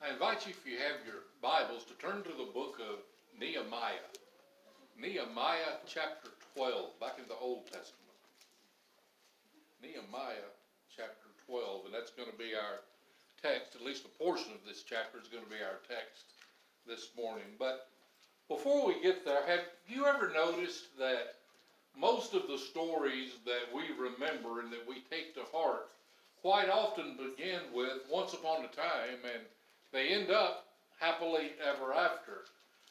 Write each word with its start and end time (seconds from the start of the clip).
I 0.00 0.08
invite 0.08 0.46
you, 0.46 0.56
if 0.56 0.64
you 0.64 0.78
have 0.80 1.04
your 1.04 1.28
Bibles, 1.44 1.84
to 1.84 1.92
turn 2.00 2.22
to 2.24 2.32
the 2.32 2.48
book 2.56 2.80
of 2.80 3.04
Nehemiah. 3.38 4.08
Nehemiah 4.96 5.76
chapter 5.84 6.32
12, 6.56 6.98
back 6.98 7.20
in 7.20 7.28
the 7.28 7.36
Old 7.36 7.66
Testament. 7.66 8.16
Nehemiah 9.82 10.56
chapter 10.88 11.28
12, 11.44 11.84
and 11.84 11.92
that's 11.92 12.16
going 12.16 12.32
to 12.32 12.38
be 12.40 12.56
our 12.56 12.80
text, 13.44 13.76
at 13.76 13.84
least 13.84 14.08
a 14.08 14.16
portion 14.16 14.52
of 14.56 14.64
this 14.64 14.88
chapter 14.88 15.20
is 15.20 15.28
going 15.28 15.44
to 15.44 15.50
be 15.52 15.60
our 15.60 15.84
text 15.84 16.32
this 16.88 17.12
morning. 17.14 17.52
But 17.58 17.92
before 18.48 18.88
we 18.88 19.02
get 19.02 19.26
there, 19.26 19.44
have 19.44 19.68
you 19.86 20.06
ever 20.06 20.32
noticed 20.32 20.96
that 20.96 21.44
most 21.92 22.32
of 22.32 22.48
the 22.48 22.56
stories 22.56 23.36
that 23.44 23.68
we 23.68 23.92
remember 24.00 24.64
and 24.64 24.72
that 24.72 24.88
we 24.88 25.04
take 25.12 25.34
to 25.34 25.44
heart 25.52 25.92
quite 26.40 26.70
often 26.70 27.20
begin 27.20 27.60
with 27.74 28.08
once 28.10 28.32
upon 28.32 28.64
a 28.64 28.68
time 28.72 29.20
and 29.28 29.44
they 29.92 30.08
end 30.08 30.30
up 30.30 30.66
happily 30.98 31.52
ever 31.62 31.92
after? 31.92 32.44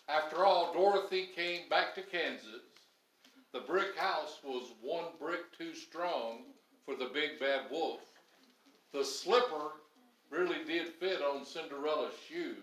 After 0.07 0.45
all, 0.45 0.73
Dorothy 0.73 1.27
came 1.35 1.70
back 1.70 1.94
to 1.95 2.02
Kansas. 2.02 2.63
The 3.53 3.59
brick 3.62 3.95
house 3.95 4.40
was 4.44 4.73
one 4.81 5.05
brick 5.20 5.55
too 5.57 5.73
strong 5.73 6.45
for 6.85 6.95
the 6.95 7.12
big 7.13 7.40
bad 7.40 7.70
wolf. 7.71 8.02
The 8.91 9.05
slipper 9.05 9.71
really 10.30 10.63
did 10.66 10.88
fit 10.88 11.21
on 11.21 11.45
Cinderella's 11.45 12.16
shoe. 12.27 12.55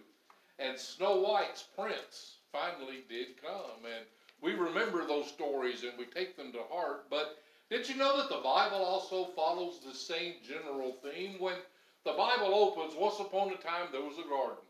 And 0.59 0.79
Snow 0.79 1.21
White's 1.21 1.63
prince 1.77 2.39
finally 2.51 3.05
did 3.09 3.41
come. 3.41 3.85
And 3.85 4.05
we 4.41 4.55
remember 4.55 5.07
those 5.07 5.29
stories 5.29 5.83
and 5.83 5.93
we 5.99 6.07
take 6.07 6.37
them 6.37 6.53
to 6.53 6.63
heart. 6.71 7.09
But 7.11 7.39
did 7.71 7.89
you 7.89 7.97
know 7.97 8.17
that 8.17 8.29
the 8.29 8.43
Bible 8.43 8.85
also 8.85 9.27
follows 9.37 9.81
the 9.81 9.95
same 9.95 10.35
general 10.47 10.97
theme? 11.03 11.37
When 11.39 11.57
the 12.07 12.13
Bible 12.13 12.55
opens, 12.55 12.95
once 12.97 13.19
upon 13.19 13.51
a 13.51 13.57
time 13.57 13.91
there 13.91 14.01
was 14.01 14.17
a 14.17 14.29
garden. 14.29 14.63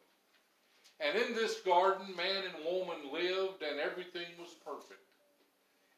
And 0.99 1.19
in 1.19 1.35
this 1.35 1.61
garden, 1.61 2.17
man 2.17 2.43
and 2.49 2.65
woman 2.65 3.13
lived, 3.13 3.63
and 3.63 3.79
everything 3.79 4.33
was 4.41 4.57
perfect. 4.65 5.05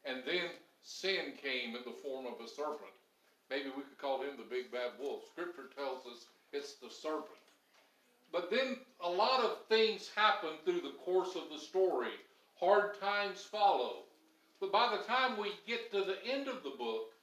And 0.03 0.21
then 0.27 0.51
sin 0.83 1.39
came 1.41 1.77
in 1.77 1.83
the 1.85 1.95
form 2.03 2.25
of 2.25 2.43
a 2.43 2.49
serpent. 2.49 2.91
Maybe 3.49 3.69
we 3.69 3.83
could 3.83 3.97
call 3.97 4.21
him 4.21 4.35
the 4.37 4.43
big 4.43 4.69
bad 4.69 4.91
wolf. 4.99 5.23
Scripture 5.31 5.69
tells 5.75 6.05
us 6.05 6.27
it's 6.51 6.75
the 6.75 6.89
serpent. 6.89 7.39
But 8.33 8.51
then 8.51 8.77
a 8.99 9.09
lot 9.09 9.43
of 9.43 9.65
things 9.69 10.11
happen 10.13 10.51
through 10.65 10.81
the 10.81 10.97
course 11.05 11.35
of 11.35 11.49
the 11.51 11.57
story. 11.57 12.11
Hard 12.59 12.99
times 12.99 13.41
follow. 13.41 14.03
But 14.59 14.73
by 14.73 14.95
the 14.95 15.03
time 15.07 15.39
we 15.39 15.53
get 15.65 15.89
to 15.93 16.03
the 16.03 16.17
end 16.29 16.49
of 16.49 16.63
the 16.63 16.75
book, 16.77 17.13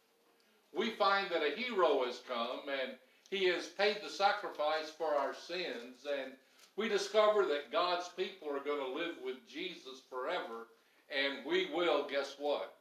we 0.75 0.91
find 0.93 1.31
that 1.31 1.43
a 1.43 1.55
hero 1.55 2.05
has 2.07 2.23
come 2.27 2.61
and 2.83 2.93
he 3.31 3.47
has 3.49 3.67
paid 3.67 3.99
the 4.03 4.11
sacrifice 4.11 4.91
for 4.97 5.15
our 5.15 5.35
sins. 5.35 6.07
And 6.07 6.33
we 6.77 6.89
discover 6.89 7.45
that 7.47 7.73
God's 7.73 8.09
people 8.17 8.49
are 8.49 8.65
going 8.65 8.85
to 8.85 8.99
live 8.99 9.17
with 9.25 9.47
Jesus 9.49 10.03
forever, 10.11 10.69
and 11.11 11.45
we 11.47 11.69
will, 11.75 12.07
guess 12.09 12.37
what? 12.39 12.75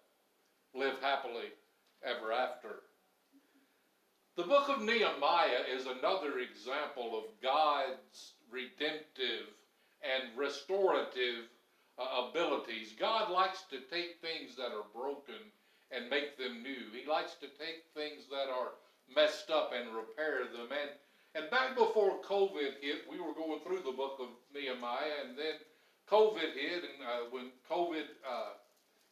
Live 0.74 1.00
happily 1.02 1.50
ever 2.04 2.32
after. 2.32 2.82
The 4.36 4.44
book 4.44 4.68
of 4.68 4.82
Nehemiah 4.82 5.64
is 5.74 5.86
another 5.86 6.40
example 6.40 7.18
of 7.18 7.42
God's 7.42 8.34
redemptive 8.52 9.48
and 10.04 10.38
restorative 10.38 11.48
uh, 11.98 12.28
abilities. 12.28 12.94
God 13.00 13.32
likes 13.32 13.64
to 13.70 13.80
take 13.90 14.20
things 14.20 14.58
that 14.58 14.76
are 14.76 14.92
broken 14.94 15.40
and 15.92 16.10
make 16.10 16.38
them 16.38 16.62
new. 16.62 16.92
He 16.92 17.10
likes 17.10 17.36
to 17.36 17.48
take 17.48 17.88
things 17.94 18.28
that 18.30 18.52
are 18.52 18.76
messed 19.14 19.50
up 19.50 19.72
and 19.74 19.96
repair 19.96 20.46
them. 20.46 20.70
And 20.72 20.92
and 21.36 21.52
back 21.52 21.76
before 21.76 22.22
COVID 22.22 22.80
hit, 22.80 23.04
we 23.12 23.20
were 23.20 23.34
going 23.34 23.60
through 23.60 23.84
the 23.84 23.92
book 23.92 24.20
of 24.22 24.30
Nehemiah, 24.54 25.28
and 25.28 25.38
then 25.38 25.56
COVID 26.10 26.54
hit, 26.54 26.84
and 26.84 27.04
uh, 27.04 27.26
when 27.30 27.52
COVID, 27.70 28.06
uh, 28.26 28.54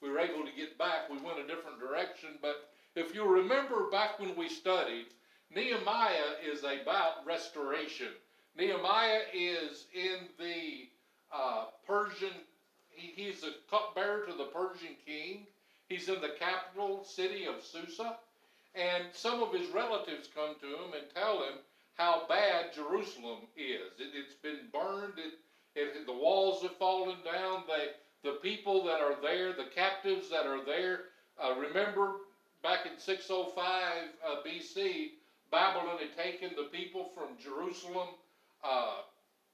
we 0.02 0.10
were 0.10 0.20
able 0.20 0.46
to 0.46 0.56
get 0.56 0.78
back, 0.78 1.10
we 1.10 1.18
went 1.18 1.40
a 1.40 1.48
different 1.48 1.82
direction. 1.82 2.30
But 2.42 2.70
if 2.96 3.14
you 3.14 3.26
remember 3.26 3.90
back 3.92 4.20
when 4.20 4.38
we 4.38 4.48
studied, 4.48 5.08
Nehemiah 5.54 6.40
is 6.50 6.60
about 6.60 7.26
restoration. 7.26 8.08
Nehemiah 8.58 9.24
is 9.34 9.88
in 9.94 10.30
the 10.40 10.88
uh, 11.34 11.66
Persian, 11.86 12.34
he, 12.90 13.12
he's 13.22 13.44
a 13.44 13.52
cupbearer 13.70 14.26
to 14.28 14.34
the 14.34 14.46
Persian 14.46 14.96
king. 15.06 15.48
He's 15.90 16.08
in 16.08 16.22
the 16.22 16.36
capital 16.40 17.04
city 17.04 17.46
of 17.48 17.64
Susa. 17.64 18.18
And 18.76 19.06
some 19.14 19.44
of 19.44 19.54
his 19.54 19.70
relatives 19.70 20.30
come 20.34 20.56
to 20.60 20.68
him 20.68 20.94
and 20.98 21.14
tell 21.14 21.44
him 21.44 21.60
how 21.96 22.24
bad 22.28 22.74
Jerusalem 22.74 23.48
is. 23.56 23.94
It, 24.00 24.14
has 24.16 24.36
been 24.42 24.68
burned. 24.74 25.14
It, 25.18 25.34
it, 25.76 26.06
the 26.08 26.14
walls 26.14 26.64
have 26.64 26.76
fallen 26.78 27.18
down. 27.24 27.64
They, 27.68 27.94
the 28.24 28.38
people 28.38 28.84
that 28.86 29.00
are 29.00 29.16
there, 29.22 29.54
the 29.54 29.70
captives 29.76 30.30
that 30.30 30.48
are 30.48 30.66
there. 30.66 31.02
Uh, 31.42 31.56
remember 31.56 32.14
back 32.64 32.86
in 32.86 32.98
605 32.98 33.58
uh, 34.26 34.36
BC, 34.48 35.12
Babylon 35.52 36.00
had 36.00 36.18
taken 36.18 36.52
the 36.56 36.70
people 36.76 37.12
from 37.14 37.38
Jerusalem 37.38 38.10
uh, 38.64 39.02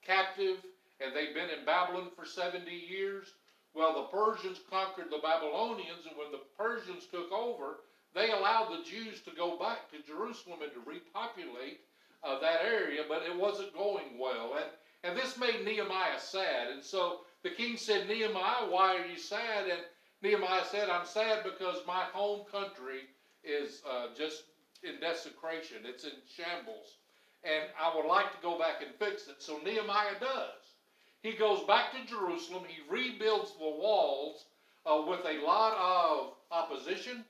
captive, 0.05 0.57
and 1.01 1.13
they'd 1.13 1.33
been 1.33 1.49
in 1.49 1.65
Babylon 1.65 2.09
for 2.15 2.25
70 2.25 2.71
years. 2.71 3.27
Well, 3.73 3.93
the 3.93 4.17
Persians 4.17 4.59
conquered 4.69 5.11
the 5.11 5.19
Babylonians, 5.21 6.05
and 6.07 6.17
when 6.17 6.31
the 6.31 6.45
Persians 6.57 7.05
took 7.11 7.31
over, 7.31 7.81
they 8.15 8.31
allowed 8.31 8.69
the 8.71 8.83
Jews 8.89 9.21
to 9.21 9.31
go 9.35 9.57
back 9.57 9.89
to 9.91 10.05
Jerusalem 10.05 10.59
and 10.63 10.73
to 10.73 10.89
repopulate 10.89 11.81
of 12.23 12.41
that 12.41 12.61
area, 12.65 13.03
but 13.07 13.23
it 13.23 13.35
wasn't 13.37 13.73
going 13.73 14.17
well. 14.19 14.55
And, 14.55 14.65
and 15.03 15.17
this 15.17 15.37
made 15.37 15.63
Nehemiah 15.63 16.19
sad. 16.19 16.69
And 16.71 16.83
so 16.83 17.21
the 17.43 17.51
king 17.51 17.77
said, 17.77 18.07
Nehemiah, 18.07 18.69
why 18.69 18.97
are 18.97 19.05
you 19.05 19.17
sad? 19.17 19.69
And 19.69 19.81
Nehemiah 20.21 20.65
said, 20.65 20.89
I'm 20.89 21.05
sad 21.05 21.43
because 21.43 21.77
my 21.87 22.05
home 22.11 22.45
country 22.51 23.01
is 23.43 23.81
uh, 23.89 24.07
just 24.17 24.43
in 24.83 24.99
desecration. 24.99 25.77
It's 25.85 26.03
in 26.03 26.11
shambles. 26.27 26.97
And 27.43 27.65
I 27.81 27.95
would 27.95 28.05
like 28.05 28.31
to 28.31 28.41
go 28.41 28.59
back 28.59 28.81
and 28.81 28.93
fix 28.95 29.27
it. 29.27 29.41
So 29.41 29.59
Nehemiah 29.63 30.19
does. 30.19 30.75
He 31.21 31.33
goes 31.33 31.63
back 31.63 31.91
to 31.93 32.05
Jerusalem. 32.05 32.63
He 32.67 32.81
rebuilds 32.89 33.53
the 33.53 33.63
walls 33.63 34.45
uh, 34.85 35.03
with 35.07 35.21
a 35.25 35.45
lot 35.45 35.77
of 35.77 36.33
opposition, 36.51 37.23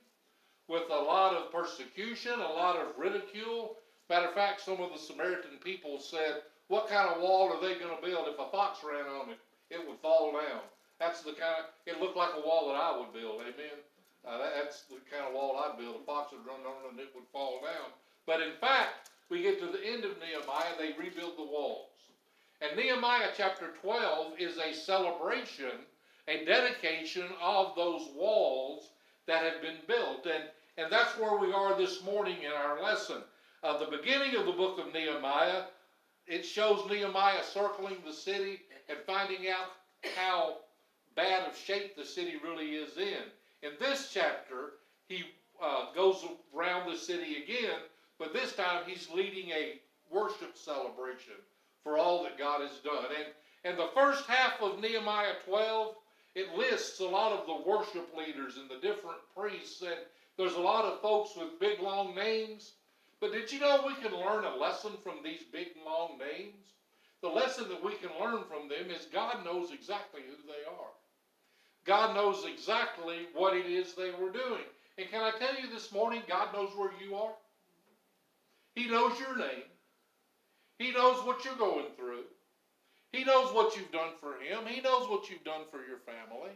with 0.70 0.88
a 0.90 1.02
lot 1.02 1.34
of 1.34 1.52
persecution, 1.52 2.32
a 2.32 2.52
lot 2.54 2.76
of 2.76 2.96
ridicule, 2.96 3.76
Matter 4.10 4.26
of 4.26 4.34
fact, 4.34 4.60
some 4.60 4.80
of 4.80 4.90
the 4.90 4.98
Samaritan 4.98 5.62
people 5.62 6.00
said, 6.00 6.42
What 6.66 6.88
kind 6.88 7.08
of 7.08 7.22
wall 7.22 7.46
are 7.46 7.62
they 7.62 7.78
going 7.78 7.94
to 7.94 8.02
build? 8.02 8.26
If 8.26 8.40
a 8.40 8.50
fox 8.50 8.80
ran 8.82 9.06
on 9.06 9.30
it, 9.30 9.38
it 9.70 9.86
would 9.86 10.00
fall 10.02 10.32
down. 10.32 10.62
That's 10.98 11.22
the 11.22 11.30
kind 11.30 11.62
of, 11.62 11.66
it 11.86 12.00
looked 12.00 12.16
like 12.16 12.34
a 12.36 12.44
wall 12.44 12.66
that 12.66 12.74
I 12.74 12.98
would 12.98 13.14
build, 13.14 13.40
amen? 13.42 13.78
Uh, 14.26 14.50
that's 14.58 14.82
the 14.90 14.98
kind 15.08 15.28
of 15.28 15.32
wall 15.32 15.62
I'd 15.62 15.78
build. 15.78 15.94
A 16.02 16.04
fox 16.04 16.32
would 16.32 16.44
run 16.44 16.58
on 16.66 16.86
it 16.86 16.90
and 16.90 16.98
it 16.98 17.14
would 17.14 17.30
fall 17.32 17.60
down. 17.62 17.94
But 18.26 18.42
in 18.42 18.50
fact, 18.60 19.10
we 19.30 19.42
get 19.42 19.60
to 19.60 19.66
the 19.66 19.86
end 19.86 20.04
of 20.04 20.18
Nehemiah, 20.18 20.74
they 20.76 20.98
rebuild 20.98 21.38
the 21.38 21.46
walls. 21.46 21.86
And 22.60 22.76
Nehemiah 22.76 23.30
chapter 23.36 23.70
12 23.80 24.40
is 24.40 24.58
a 24.58 24.74
celebration, 24.74 25.86
a 26.26 26.44
dedication 26.44 27.28
of 27.40 27.76
those 27.76 28.10
walls 28.16 28.90
that 29.28 29.44
have 29.44 29.62
been 29.62 29.78
built. 29.86 30.26
And, 30.26 30.50
and 30.78 30.90
that's 30.90 31.18
where 31.18 31.38
we 31.38 31.52
are 31.52 31.76
this 31.76 32.02
morning 32.04 32.36
in 32.42 32.52
our 32.52 32.82
lesson 32.82 33.22
uh, 33.62 33.76
the 33.78 33.96
beginning 33.96 34.36
of 34.36 34.46
the 34.46 34.52
book 34.52 34.78
of 34.78 34.92
Nehemiah, 34.94 35.64
it 36.26 36.44
shows 36.44 36.88
Nehemiah 36.88 37.44
circling 37.44 37.96
the 38.06 38.12
city 38.12 38.60
and 38.88 38.98
finding 39.06 39.48
out 39.48 39.72
how 40.16 40.58
bad 41.14 41.46
of 41.46 41.56
shape 41.56 41.94
the 41.94 42.04
city 42.04 42.34
really 42.42 42.70
is 42.76 42.96
in. 42.96 43.24
In 43.62 43.72
this 43.78 44.10
chapter, 44.14 44.74
he 45.08 45.24
uh, 45.62 45.92
goes 45.94 46.24
around 46.56 46.90
the 46.90 46.96
city 46.96 47.42
again, 47.44 47.80
but 48.18 48.32
this 48.32 48.54
time 48.54 48.82
he's 48.86 49.10
leading 49.10 49.50
a 49.50 49.80
worship 50.10 50.56
celebration 50.56 51.34
for 51.84 51.98
all 51.98 52.22
that 52.22 52.38
God 52.38 52.62
has 52.62 52.78
done. 52.82 53.06
And, 53.14 53.26
and 53.64 53.78
the 53.78 53.90
first 53.94 54.24
half 54.26 54.62
of 54.62 54.80
Nehemiah 54.80 55.34
12, 55.46 55.96
it 56.34 56.56
lists 56.56 57.00
a 57.00 57.04
lot 57.04 57.32
of 57.32 57.46
the 57.46 57.70
worship 57.70 58.08
leaders 58.16 58.56
and 58.56 58.70
the 58.70 58.80
different 58.80 59.18
priests, 59.36 59.82
and 59.82 60.00
there's 60.38 60.54
a 60.54 60.60
lot 60.60 60.84
of 60.84 61.00
folks 61.00 61.36
with 61.36 61.60
big 61.60 61.80
long 61.80 62.14
names. 62.14 62.72
But 63.20 63.32
did 63.32 63.52
you 63.52 63.60
know 63.60 63.84
we 63.86 63.94
can 63.94 64.18
learn 64.18 64.44
a 64.44 64.56
lesson 64.56 64.92
from 65.02 65.16
these 65.22 65.42
big, 65.52 65.68
long 65.84 66.18
names? 66.18 66.72
The 67.22 67.28
lesson 67.28 67.68
that 67.68 67.84
we 67.84 67.94
can 67.96 68.10
learn 68.18 68.44
from 68.48 68.68
them 68.68 68.90
is 68.90 69.06
God 69.12 69.44
knows 69.44 69.72
exactly 69.72 70.22
who 70.26 70.36
they 70.46 70.64
are. 70.66 70.92
God 71.84 72.14
knows 72.14 72.46
exactly 72.46 73.26
what 73.34 73.54
it 73.54 73.66
is 73.66 73.94
they 73.94 74.10
were 74.10 74.30
doing. 74.30 74.64
And 74.96 75.10
can 75.10 75.20
I 75.22 75.32
tell 75.38 75.54
you 75.60 75.68
this 75.70 75.92
morning, 75.92 76.22
God 76.28 76.52
knows 76.54 76.70
where 76.76 76.90
you 77.02 77.14
are? 77.16 77.32
He 78.74 78.86
knows 78.88 79.18
your 79.18 79.36
name. 79.36 79.68
He 80.78 80.92
knows 80.92 81.24
what 81.26 81.44
you're 81.44 81.54
going 81.56 81.86
through. 81.96 82.24
He 83.12 83.24
knows 83.24 83.52
what 83.52 83.76
you've 83.76 83.92
done 83.92 84.12
for 84.20 84.34
Him. 84.34 84.66
He 84.66 84.80
knows 84.80 85.08
what 85.08 85.28
you've 85.28 85.44
done 85.44 85.62
for 85.70 85.84
your 85.84 85.98
family. 85.98 86.52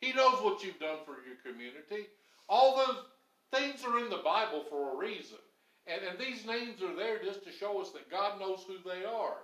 He 0.00 0.12
knows 0.12 0.42
what 0.42 0.62
you've 0.62 0.78
done 0.80 0.98
for 1.06 1.16
your 1.24 1.36
community. 1.42 2.08
All 2.48 2.76
those 2.76 3.04
things 3.52 3.84
are 3.84 3.98
in 3.98 4.10
the 4.10 4.22
Bible 4.24 4.64
for 4.68 4.92
a 4.92 4.96
reason. 4.96 5.38
And, 5.86 6.02
and 6.02 6.18
these 6.18 6.46
names 6.46 6.82
are 6.82 6.96
there 6.96 7.22
just 7.22 7.44
to 7.44 7.52
show 7.52 7.80
us 7.80 7.90
that 7.90 8.10
God 8.10 8.40
knows 8.40 8.64
who 8.66 8.76
they 8.88 9.04
are. 9.04 9.36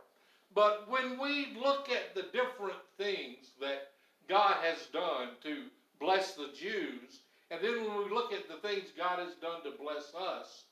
But 0.54 0.90
when 0.90 1.18
we 1.18 1.56
look 1.62 1.88
at 1.90 2.14
the 2.14 2.26
different 2.32 2.78
things 2.98 3.52
that 3.60 3.88
God 4.28 4.56
has 4.62 4.86
done 4.92 5.30
to 5.44 5.64
bless 6.00 6.34
the 6.34 6.48
Jews, 6.58 7.20
and 7.50 7.60
then 7.62 7.84
when 7.84 7.98
we 7.98 8.14
look 8.14 8.32
at 8.32 8.48
the 8.48 8.66
things 8.66 8.88
God 8.96 9.18
has 9.18 9.34
done 9.34 9.62
to 9.64 9.78
bless 9.78 10.12
us, 10.14 10.64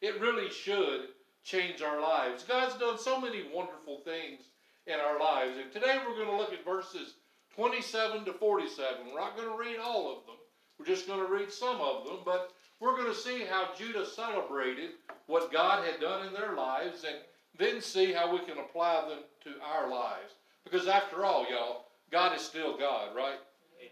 it 0.00 0.20
really 0.20 0.50
should 0.50 1.08
change 1.42 1.82
our 1.82 2.00
lives. 2.00 2.44
God's 2.44 2.78
done 2.78 2.98
so 2.98 3.20
many 3.20 3.44
wonderful 3.52 4.00
things 4.04 4.42
in 4.86 4.94
our 4.94 5.18
lives. 5.18 5.56
And 5.58 5.72
today 5.72 5.98
we're 6.06 6.16
going 6.16 6.30
to 6.30 6.36
look 6.36 6.52
at 6.52 6.64
verses 6.64 7.14
27 7.54 8.24
to 8.26 8.32
47. 8.32 9.06
We're 9.06 9.20
not 9.20 9.36
going 9.36 9.48
to 9.48 9.58
read 9.58 9.78
all 9.78 10.10
of 10.10 10.26
them. 10.26 10.35
We're 10.78 10.86
just 10.86 11.06
going 11.06 11.24
to 11.24 11.32
read 11.32 11.50
some 11.50 11.80
of 11.80 12.04
them, 12.04 12.18
but 12.24 12.52
we're 12.80 12.96
going 12.96 13.12
to 13.12 13.18
see 13.18 13.44
how 13.44 13.70
Judah 13.76 14.04
celebrated 14.04 14.90
what 15.26 15.52
God 15.52 15.84
had 15.84 16.00
done 16.00 16.26
in 16.26 16.32
their 16.32 16.54
lives 16.54 17.04
and 17.04 17.16
then 17.58 17.80
see 17.80 18.12
how 18.12 18.32
we 18.32 18.40
can 18.40 18.58
apply 18.58 19.08
them 19.08 19.20
to 19.44 19.50
our 19.64 19.90
lives. 19.90 20.34
Because 20.64 20.86
after 20.86 21.24
all, 21.24 21.46
y'all, 21.50 21.86
God 22.10 22.36
is 22.36 22.42
still 22.42 22.76
God, 22.76 23.14
right? 23.16 23.38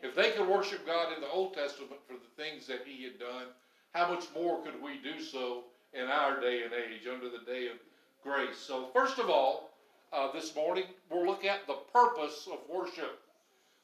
If 0.03 0.15
they 0.15 0.33
could 0.33 0.49
worship 0.49 0.87
God 0.87 1.15
in 1.15 1.21
the 1.21 1.31
Old 1.31 1.55
Testament 1.55 2.01
for 2.07 2.15
the 2.15 2.43
things 2.43 2.67
that 2.67 2.83
He 2.85 3.05
had 3.05 3.19
done, 3.19 3.47
how 3.93 4.11
much 4.13 4.27
more 4.35 4.63
could 4.63 4.83
we 4.83 4.99
do 4.99 5.23
so 5.23 5.65
in 5.93 6.07
our 6.07 6.41
day 6.41 6.63
and 6.65 6.73
age, 6.73 7.07
under 7.11 7.31
the 7.31 7.45
day 7.47 7.69
of 7.69 7.79
grace? 8.23 8.59
So, 8.59 8.89
first 8.93 9.19
of 9.19 9.31
all, 9.31 9.71
uh, 10.13 10.31
this 10.33 10.55
morning, 10.55 10.85
we'll 11.11 11.27
look 11.27 11.45
at 11.45 11.67
the 11.67 11.79
purpose 11.93 12.49
of 12.53 12.59
worship. 12.69 13.21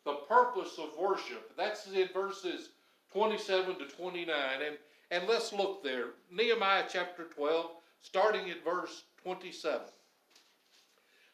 The 0.05 0.19
purpose 0.29 0.79
of 0.79 0.91
worship. 0.99 1.53
That's 1.57 1.87
in 1.87 2.09
verses 2.13 2.71
27 3.13 3.79
to 3.79 3.87
29. 3.87 4.35
And, 4.67 4.77
and 5.11 5.29
let's 5.29 5.53
look 5.53 5.83
there. 5.83 6.07
Nehemiah 6.31 6.85
chapter 6.91 7.25
12, 7.25 7.71
starting 8.01 8.51
at 8.51 8.65
verse 8.65 9.05
27. 9.23 9.81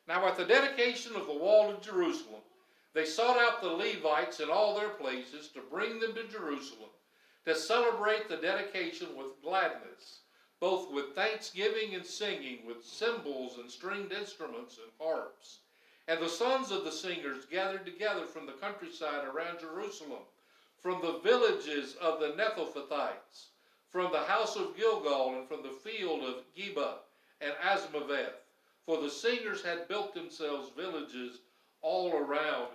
Now, 0.09 0.27
at 0.27 0.37
the 0.37 0.45
dedication 0.45 1.17
of 1.17 1.27
the 1.27 1.35
wall 1.35 1.71
of 1.71 1.83
Jerusalem, 1.83 2.43
they 2.95 3.05
sought 3.05 3.39
out 3.39 3.61
the 3.61 3.69
Levites 3.69 4.41
in 4.41 4.49
all 4.49 4.79
their 4.79 4.91
places 4.91 5.49
to 5.49 5.61
bring 5.71 6.01
them 6.01 6.15
to 6.15 6.29
Jerusalem 6.29 6.91
to 7.47 7.55
celebrate 7.55 8.29
the 8.29 8.37
dedication 8.37 9.07
with 9.17 9.41
gladness, 9.41 10.21
both 10.59 10.91
with 10.91 11.15
thanksgiving 11.15 11.95
and 11.95 12.05
singing, 12.05 12.59
with 12.67 12.85
cymbals 12.85 13.59
and 13.59 13.71
stringed 13.71 14.13
instruments 14.13 14.79
and 14.79 14.91
harps. 15.01 15.61
And 16.09 16.21
the 16.21 16.29
sons 16.29 16.73
of 16.73 16.85
the 16.85 16.91
singers 16.91 17.47
gathered 17.47 17.87
together 17.87 18.27
from 18.27 18.47
the 18.47 18.53
countryside 18.53 19.25
around 19.25 19.61
Jerusalem, 19.61 20.23
from 20.87 21.03
the 21.03 21.19
villages 21.19 21.97
of 22.01 22.21
the 22.21 22.29
Netophathites, 22.41 23.47
from 23.91 24.13
the 24.13 24.21
house 24.21 24.55
of 24.55 24.77
Gilgal, 24.77 25.35
and 25.35 25.49
from 25.49 25.65
the 25.65 25.77
field 25.83 26.23
of 26.23 26.45
Geba 26.57 26.99
and 27.41 27.53
Azmaveth. 27.61 28.37
For 28.85 29.03
the 29.03 29.11
singers 29.11 29.65
had 29.65 29.89
built 29.89 30.15
themselves 30.15 30.71
villages 30.77 31.39
all 31.83 32.13
around 32.13 32.69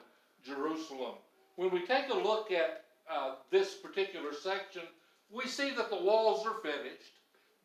Jerusalem. 0.45 1.15
When 1.55 1.71
we 1.71 1.85
take 1.85 2.09
a 2.09 2.13
look 2.13 2.51
at 2.51 2.83
uh, 3.09 3.35
this 3.49 3.75
particular 3.75 4.33
section, 4.33 4.81
we 5.29 5.45
see 5.47 5.71
that 5.71 5.89
the 5.89 5.95
walls 5.95 6.45
are 6.45 6.59
finished. 6.61 7.13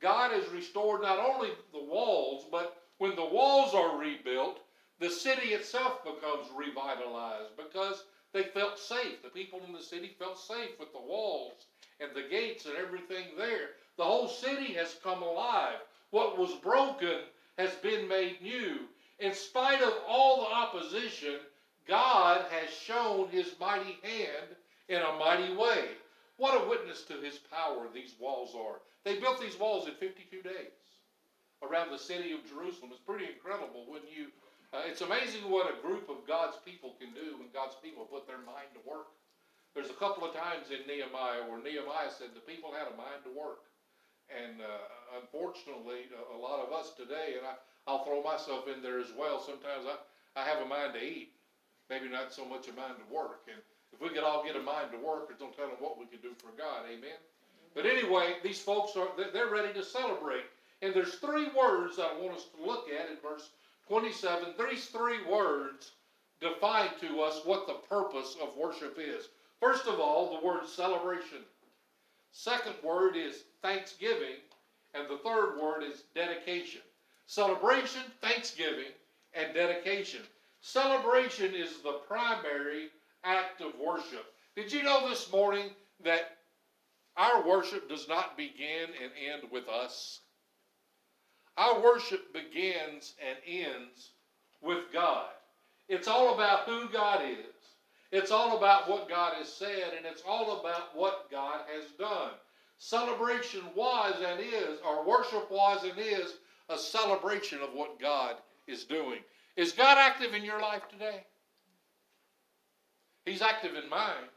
God 0.00 0.30
has 0.30 0.48
restored 0.50 1.02
not 1.02 1.18
only 1.18 1.48
the 1.72 1.82
walls, 1.82 2.44
but 2.52 2.84
when 2.98 3.16
the 3.16 3.24
walls 3.24 3.74
are 3.74 3.98
rebuilt, 3.98 4.60
the 5.00 5.10
city 5.10 5.54
itself 5.54 6.04
becomes 6.04 6.46
revitalized 6.56 7.56
because 7.56 8.04
they 8.36 8.42
felt 8.42 8.78
safe. 8.78 9.22
The 9.22 9.30
people 9.30 9.62
in 9.66 9.72
the 9.72 9.82
city 9.82 10.14
felt 10.18 10.38
safe 10.38 10.78
with 10.78 10.92
the 10.92 11.00
walls 11.00 11.64
and 12.00 12.10
the 12.14 12.28
gates 12.28 12.66
and 12.66 12.74
everything 12.76 13.28
there. 13.38 13.70
The 13.96 14.04
whole 14.04 14.28
city 14.28 14.74
has 14.74 14.96
come 15.02 15.22
alive. 15.22 15.78
What 16.10 16.38
was 16.38 16.52
broken 16.56 17.20
has 17.56 17.74
been 17.76 18.06
made 18.06 18.42
new. 18.42 18.80
In 19.20 19.32
spite 19.32 19.80
of 19.80 19.94
all 20.06 20.42
the 20.42 20.54
opposition, 20.54 21.36
God 21.88 22.44
has 22.50 22.68
shown 22.68 23.28
his 23.30 23.54
mighty 23.58 23.98
hand 24.02 24.54
in 24.90 25.00
a 25.00 25.18
mighty 25.18 25.54
way. 25.54 25.88
What 26.36 26.62
a 26.62 26.68
witness 26.68 27.04
to 27.04 27.14
his 27.14 27.38
power 27.38 27.86
these 27.94 28.16
walls 28.20 28.54
are. 28.54 28.80
They 29.04 29.18
built 29.18 29.40
these 29.40 29.58
walls 29.58 29.88
in 29.88 29.94
52 29.94 30.42
days 30.42 30.76
around 31.62 31.90
the 31.90 31.98
city 31.98 32.32
of 32.32 32.46
Jerusalem. 32.46 32.90
It's 32.92 33.00
pretty 33.00 33.24
incredible 33.32 33.86
when 33.88 34.02
you, 34.14 34.26
uh, 34.76 34.84
it's 34.84 35.00
amazing 35.00 35.48
what 35.48 35.72
a 35.72 35.80
group 35.80 36.12
of 36.12 36.28
God's 36.28 36.60
people 36.60 36.92
can 37.00 37.16
do 37.16 37.40
when 37.40 37.48
God's 37.56 37.80
people 37.80 38.04
put 38.04 38.28
their 38.28 38.44
mind 38.44 38.68
to 38.76 38.82
work. 38.84 39.08
There's 39.72 39.88
a 39.88 39.96
couple 39.96 40.28
of 40.28 40.36
times 40.36 40.68
in 40.68 40.84
Nehemiah 40.84 41.48
where 41.48 41.56
Nehemiah 41.56 42.12
said 42.12 42.36
the 42.36 42.44
people 42.44 42.76
had 42.76 42.92
a 42.92 42.96
mind 42.96 43.24
to 43.24 43.32
work. 43.32 43.64
And 44.28 44.60
uh, 44.60 45.20
unfortunately, 45.22 46.12
a 46.12 46.36
lot 46.36 46.60
of 46.60 46.76
us 46.76 46.92
today, 46.92 47.40
and 47.40 47.48
I, 47.48 47.56
I'll 47.88 48.04
throw 48.04 48.20
myself 48.20 48.68
in 48.68 48.84
there 48.84 49.00
as 49.00 49.16
well, 49.16 49.40
sometimes 49.40 49.88
I, 49.88 49.96
I 50.36 50.44
have 50.44 50.60
a 50.60 50.68
mind 50.68 50.92
to 50.98 51.00
eat 51.00 51.32
maybe 51.88 52.08
not 52.08 52.34
so 52.34 52.44
much 52.44 52.68
a 52.68 52.74
mind 52.74 52.98
to 52.98 53.08
work. 53.14 53.46
And 53.48 53.60
if 53.92 54.02
we 54.02 54.10
could 54.10 54.24
all 54.24 54.44
get 54.44 54.56
a 54.56 54.62
mind 54.62 54.90
to 54.92 54.98
work, 54.98 55.30
it's 55.30 55.40
tell 55.40 55.70
them 55.70 55.80
what 55.80 55.98
we 55.98 56.06
could 56.06 56.22
do 56.22 56.34
for 56.36 56.52
God. 56.58 56.84
Amen. 56.90 57.16
But 57.74 57.86
anyway, 57.86 58.36
these 58.42 58.58
folks 58.58 58.96
are 58.96 59.08
they're 59.32 59.52
ready 59.52 59.72
to 59.74 59.84
celebrate. 59.84 60.44
And 60.82 60.92
there's 60.92 61.14
three 61.16 61.48
words 61.56 61.98
I 61.98 62.12
want 62.20 62.36
us 62.36 62.46
to 62.56 62.64
look 62.64 62.88
at 62.90 63.08
in 63.08 63.16
verse 63.22 63.48
27. 63.88 64.54
These 64.70 64.86
three 64.86 65.24
words 65.30 65.92
define 66.40 66.90
to 67.00 67.20
us 67.20 67.40
what 67.44 67.66
the 67.66 67.74
purpose 67.88 68.36
of 68.42 68.56
worship 68.56 68.98
is. 68.98 69.28
First 69.60 69.86
of 69.86 70.00
all, 70.00 70.38
the 70.38 70.46
word 70.46 70.66
celebration. 70.66 71.38
Second 72.32 72.74
word 72.82 73.16
is 73.16 73.44
thanksgiving. 73.62 74.36
And 74.94 75.08
the 75.08 75.18
third 75.18 75.60
word 75.60 75.82
is 75.82 76.04
dedication. 76.14 76.80
Celebration, 77.26 78.02
thanksgiving, 78.22 78.92
and 79.34 79.52
dedication. 79.54 80.20
Celebration 80.60 81.54
is 81.54 81.82
the 81.82 82.00
primary 82.08 82.88
act 83.24 83.60
of 83.60 83.72
worship. 83.78 84.26
Did 84.54 84.72
you 84.72 84.82
know 84.82 85.08
this 85.08 85.30
morning 85.30 85.70
that 86.02 86.38
our 87.16 87.46
worship 87.46 87.88
does 87.88 88.08
not 88.08 88.36
begin 88.36 88.88
and 89.02 89.12
end 89.32 89.50
with 89.50 89.68
us? 89.68 90.20
Our 91.56 91.80
worship 91.80 92.32
begins 92.32 93.14
and 93.26 93.38
ends 93.46 94.10
with 94.62 94.92
God. 94.92 95.30
It's 95.88 96.08
all 96.08 96.34
about 96.34 96.60
who 96.60 96.88
God 96.88 97.22
is. 97.22 97.54
It's 98.12 98.30
all 98.30 98.56
about 98.56 98.88
what 98.88 99.08
God 99.08 99.34
has 99.34 99.52
said, 99.52 99.92
and 99.96 100.06
it's 100.06 100.22
all 100.26 100.60
about 100.60 100.96
what 100.96 101.30
God 101.30 101.60
has 101.74 101.90
done. 101.98 102.30
Celebration 102.78 103.62
was 103.74 104.14
and 104.24 104.40
is, 104.40 104.78
or 104.86 105.06
worship 105.06 105.50
was 105.50 105.84
and 105.84 105.98
is, 105.98 106.34
a 106.68 106.78
celebration 106.78 107.60
of 107.62 107.70
what 107.72 107.98
God 107.98 108.36
is 108.66 108.84
doing. 108.84 109.20
Is 109.56 109.72
God 109.72 109.98
active 109.98 110.34
in 110.34 110.44
your 110.44 110.60
life 110.60 110.82
today? 110.90 111.24
He's 113.24 113.42
active 113.42 113.74
in 113.74 113.88
mine. 113.88 114.28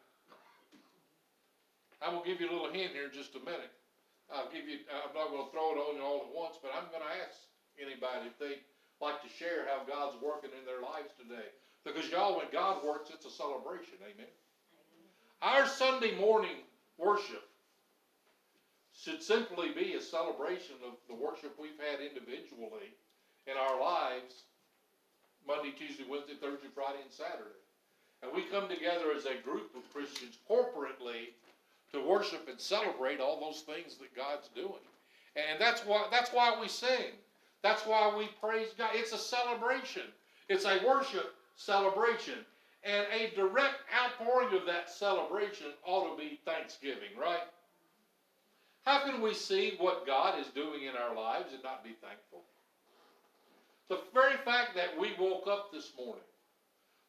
I 2.01 2.13
will 2.13 2.23
give 2.23 2.39
you 2.39 2.49
a 2.49 2.53
little 2.53 2.71
hint 2.71 2.93
here 2.93 3.05
in 3.05 3.13
just 3.13 3.35
a 3.35 3.39
minute. 3.39 3.71
I'll 4.29 4.49
give 4.53 4.69
you, 4.69 4.85
uh, 4.89 5.09
I'm 5.09 5.15
not 5.17 5.33
going 5.33 5.45
to 5.45 5.51
throw 5.51 5.73
it 5.73 5.81
on 5.81 5.97
you 5.97 6.05
all 6.05 6.29
at 6.29 6.31
once, 6.33 6.55
but 6.61 6.69
I'm 6.73 6.89
going 6.93 7.01
to 7.01 7.13
ask 7.25 7.37
anybody 7.81 8.29
if 8.29 8.37
they'd 8.37 8.61
like 9.01 9.21
to 9.25 9.29
share 9.29 9.65
how 9.65 9.81
God's 9.85 10.21
working 10.21 10.53
in 10.53 10.65
their 10.65 10.81
lives 10.81 11.09
today. 11.17 11.49
Because 11.81 12.09
y'all, 12.11 12.37
when 12.37 12.51
God 12.51 12.85
works, 12.85 13.09
it's 13.09 13.25
a 13.25 13.33
celebration. 13.33 13.97
Amen. 14.03 14.29
Our 15.41 15.65
Sunday 15.65 16.13
morning 16.19 16.67
worship 16.97 17.47
should 18.93 19.23
simply 19.23 19.71
be 19.71 19.95
a 19.95 20.01
celebration 20.01 20.75
of 20.85 20.99
the 21.07 21.15
worship 21.15 21.55
we've 21.55 21.79
had 21.79 22.03
individually 22.03 22.91
in 23.47 23.55
our 23.55 23.79
lives 23.79 24.43
Monday, 25.47 25.71
Tuesday, 25.71 26.03
Wednesday, 26.03 26.35
Thursday, 26.35 26.67
Friday, 26.75 26.99
and 27.01 27.11
Saturday. 27.11 27.63
And 28.21 28.35
we 28.35 28.43
come 28.51 28.67
together 28.67 29.15
as 29.15 29.25
a 29.25 29.39
group 29.41 29.71
of 29.75 29.87
Christians 29.93 30.37
corporately 30.43 31.31
to 31.93 32.05
worship 32.05 32.47
and 32.49 32.59
celebrate 32.59 33.19
all 33.19 33.39
those 33.39 33.61
things 33.61 33.95
that 33.95 34.15
God's 34.15 34.49
doing. 34.49 34.85
And 35.35 35.59
that's 35.59 35.81
why 35.85 36.07
that's 36.11 36.31
why 36.31 36.57
we 36.59 36.67
sing. 36.67 37.13
That's 37.61 37.85
why 37.85 38.15
we 38.15 38.29
praise 38.41 38.69
God. 38.77 38.91
It's 38.93 39.13
a 39.13 39.17
celebration. 39.17 40.03
It's 40.47 40.65
a 40.65 40.79
worship 40.85 41.35
celebration. 41.55 42.45
And 42.83 43.05
a 43.13 43.35
direct 43.35 43.75
outpouring 43.93 44.55
of 44.55 44.65
that 44.65 44.89
celebration 44.89 45.67
ought 45.85 46.15
to 46.15 46.17
be 46.17 46.39
thanksgiving, 46.45 47.11
right? 47.19 47.43
How 48.85 49.03
can 49.03 49.21
we 49.21 49.33
see 49.33 49.75
what 49.77 50.07
God 50.07 50.39
is 50.39 50.47
doing 50.47 50.83
in 50.83 50.95
our 50.95 51.13
lives 51.13 51.53
and 51.53 51.61
not 51.61 51.83
be 51.83 51.95
thankful? 52.01 52.43
The 53.89 53.99
very 54.13 54.37
fact 54.37 54.75
that 54.75 54.97
we 54.97 55.13
woke 55.19 55.47
up 55.47 55.71
this 55.73 55.91
morning, 55.97 56.23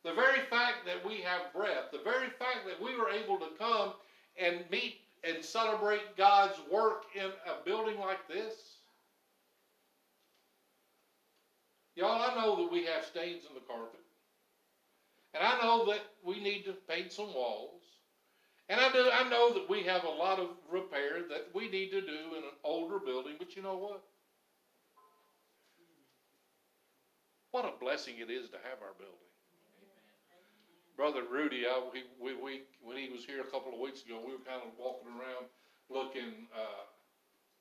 the 0.02 0.14
very 0.14 0.40
fact 0.50 0.86
that 0.86 1.06
we 1.06 1.20
have 1.20 1.52
breath, 1.54 1.92
the 1.92 2.02
very 2.02 2.30
fact 2.30 2.66
that 2.66 2.82
we 2.82 2.98
were 2.98 3.10
able 3.10 3.38
to 3.38 3.48
come 3.58 3.92
and 4.38 4.64
meet 4.70 5.00
and 5.24 5.44
celebrate 5.44 6.16
God's 6.16 6.58
work 6.72 7.04
in 7.14 7.26
a 7.26 7.64
building 7.64 7.98
like 7.98 8.26
this. 8.28 8.54
Y'all, 11.94 12.22
I 12.22 12.34
know 12.34 12.56
that 12.56 12.72
we 12.72 12.84
have 12.86 13.04
stains 13.04 13.44
in 13.48 13.54
the 13.54 13.60
carpet. 13.60 14.00
And 15.34 15.44
I 15.44 15.60
know 15.62 15.86
that 15.86 16.00
we 16.24 16.42
need 16.42 16.64
to 16.64 16.72
paint 16.88 17.12
some 17.12 17.32
walls. 17.34 17.82
And 18.68 18.80
I, 18.80 18.90
do, 18.92 19.10
I 19.12 19.28
know 19.28 19.52
that 19.54 19.68
we 19.68 19.82
have 19.82 20.04
a 20.04 20.08
lot 20.08 20.38
of 20.38 20.48
repair 20.70 21.22
that 21.28 21.48
we 21.54 21.68
need 21.68 21.90
to 21.90 22.00
do 22.00 22.36
in 22.36 22.44
an 22.44 22.56
older 22.64 22.98
building, 22.98 23.34
but 23.38 23.56
you 23.56 23.62
know 23.62 23.76
what? 23.76 24.02
What 27.50 27.64
a 27.64 27.78
blessing 27.80 28.14
it 28.18 28.30
is 28.30 28.48
to 28.50 28.56
have 28.56 28.78
our 28.80 28.94
building. 28.96 29.29
Brother 31.00 31.24
Rudy, 31.24 31.64
I, 31.64 31.80
we, 31.80 32.04
we, 32.20 32.36
we, 32.36 32.52
when 32.84 33.00
he 33.00 33.08
was 33.08 33.24
here 33.24 33.40
a 33.40 33.48
couple 33.48 33.72
of 33.72 33.80
weeks 33.80 34.04
ago, 34.04 34.20
we 34.20 34.36
were 34.36 34.44
kind 34.44 34.60
of 34.60 34.68
walking 34.76 35.08
around 35.08 35.48
looking, 35.88 36.44
uh, 36.52 36.84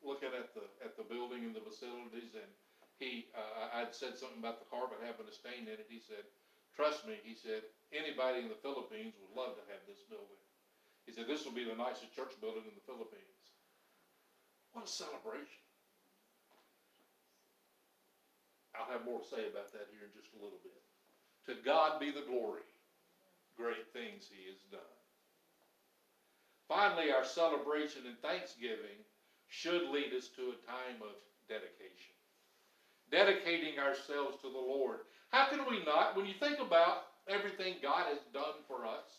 looking 0.04 0.36
at 0.36 0.52
the, 0.52 0.68
at 0.84 1.00
the 1.00 1.08
building 1.08 1.48
and 1.48 1.56
the 1.56 1.64
facilities 1.64 2.36
and 2.36 2.52
he, 3.00 3.32
uh, 3.32 3.80
I'd 3.80 3.96
said 3.96 4.20
something 4.20 4.44
about 4.44 4.60
the 4.60 4.68
carpet 4.68 5.00
having 5.00 5.24
a 5.24 5.32
stain 5.32 5.72
in 5.72 5.80
it. 5.80 5.88
He 5.88 6.04
said, 6.04 6.28
trust 6.76 7.08
me, 7.08 7.16
he 7.24 7.32
said, 7.32 7.64
anybody 7.96 8.44
in 8.44 8.52
the 8.52 8.60
Philippines 8.60 9.16
would 9.24 9.32
love 9.32 9.56
to 9.56 9.64
have 9.72 9.88
this 9.88 10.04
building. 10.12 10.44
He 11.08 11.16
said, 11.16 11.24
this 11.24 11.48
will 11.48 11.56
be 11.56 11.64
the 11.64 11.80
nicest 11.80 12.12
church 12.12 12.36
building 12.44 12.68
in 12.68 12.76
the 12.76 12.84
Philippines. 12.84 13.56
What 14.76 14.84
a 14.84 14.92
celebration. 14.92 15.64
I'll 18.76 18.92
have 18.92 19.08
more 19.08 19.24
to 19.24 19.32
say 19.32 19.48
about 19.48 19.72
that 19.72 19.88
here 19.96 20.04
in 20.04 20.12
just 20.12 20.36
a 20.36 20.44
little 20.44 20.60
bit. 20.60 20.76
To 21.48 21.56
God 21.64 22.04
be 22.04 22.12
the 22.12 22.28
glory. 22.28 22.68
Great 23.60 23.92
things 23.92 24.24
he 24.32 24.48
has 24.48 24.64
done. 24.72 24.96
Finally, 26.70 27.12
our 27.12 27.26
celebration 27.26 28.08
and 28.08 28.16
thanksgiving 28.24 29.04
should 29.50 29.90
lead 29.92 30.14
us 30.16 30.30
to 30.38 30.56
a 30.56 30.64
time 30.64 31.02
of 31.04 31.20
dedication. 31.50 32.16
Dedicating 33.12 33.78
ourselves 33.80 34.38
to 34.42 34.50
the 34.50 34.58
Lord. 34.58 35.00
How 35.28 35.50
can 35.50 35.66
we 35.68 35.84
not, 35.84 36.16
when 36.16 36.26
you 36.26 36.36
think 36.40 36.60
about 36.62 37.04
everything 37.28 37.76
God 37.82 38.08
has 38.08 38.24
done 38.32 38.64
for 38.66 38.86
us, 38.86 39.12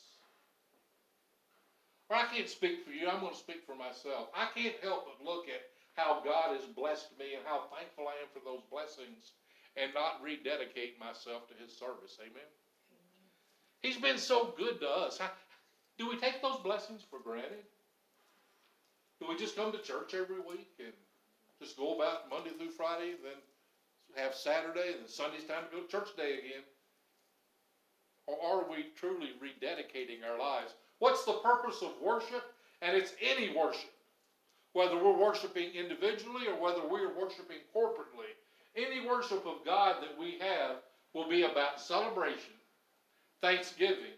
or 2.09 2.16
I 2.16 2.25
can't 2.32 2.49
speak 2.49 2.80
for 2.82 2.90
you, 2.90 3.09
I'm 3.09 3.20
going 3.20 3.35
to 3.35 3.38
speak 3.38 3.61
for 3.66 3.75
myself. 3.75 4.28
I 4.32 4.49
can't 4.56 4.75
help 4.80 5.04
but 5.04 5.23
look 5.23 5.49
at 5.49 5.68
how 5.94 6.23
God 6.25 6.56
has 6.56 6.64
blessed 6.64 7.12
me 7.18 7.35
and 7.35 7.44
how 7.44 7.66
thankful 7.68 8.09
I 8.09 8.16
am 8.23 8.30
for 8.32 8.40
those 8.40 8.62
blessings 8.70 9.37
and 9.76 9.92
not 9.92 10.23
rededicate 10.23 10.99
myself 10.99 11.47
to 11.49 11.54
his 11.61 11.76
service. 11.76 12.16
Amen. 12.18 12.50
He's 13.82 13.96
been 13.96 14.18
so 14.18 14.54
good 14.56 14.80
to 14.80 14.88
us. 14.88 15.18
How, 15.18 15.30
do 15.99 16.08
we 16.08 16.16
take 16.16 16.42
those 16.42 16.58
blessings 16.62 17.02
for 17.08 17.18
granted? 17.18 17.64
Do 19.20 19.26
we 19.28 19.37
just 19.37 19.56
come 19.56 19.72
to 19.72 19.78
church 19.78 20.14
every 20.14 20.40
week 20.40 20.70
and 20.78 20.92
just 21.60 21.76
go 21.76 21.94
about 21.94 22.28
Monday 22.30 22.50
through 22.58 22.70
Friday, 22.70 23.12
then 23.22 23.37
have 24.16 24.34
Saturday, 24.34 24.92
and 24.92 25.00
then 25.00 25.08
Sunday's 25.08 25.44
time 25.44 25.64
to 25.70 25.76
go 25.76 25.82
to 25.82 25.88
church 25.88 26.16
day 26.16 26.38
again? 26.38 26.64
Or 28.26 28.37
are 28.42 28.70
we 28.70 28.87
truly 28.96 29.30
rededicating 29.42 30.28
our 30.28 30.38
lives? 30.38 30.75
What's 30.99 31.25
the 31.25 31.40
purpose 31.42 31.82
of 31.82 31.92
worship? 32.02 32.44
And 32.82 32.96
it's 32.96 33.14
any 33.20 33.54
worship. 33.56 33.90
Whether 34.72 34.96
we're 34.96 35.18
worshiping 35.18 35.70
individually 35.75 36.46
or 36.46 36.60
whether 36.60 36.87
we're 36.87 37.18
worshiping 37.18 37.58
corporately. 37.75 38.30
Any 38.76 39.06
worship 39.06 39.44
of 39.46 39.64
God 39.64 39.96
that 40.00 40.18
we 40.18 40.38
have 40.38 40.76
will 41.12 41.28
be 41.28 41.42
about 41.42 41.80
celebration, 41.80 42.54
thanksgiving, 43.42 44.16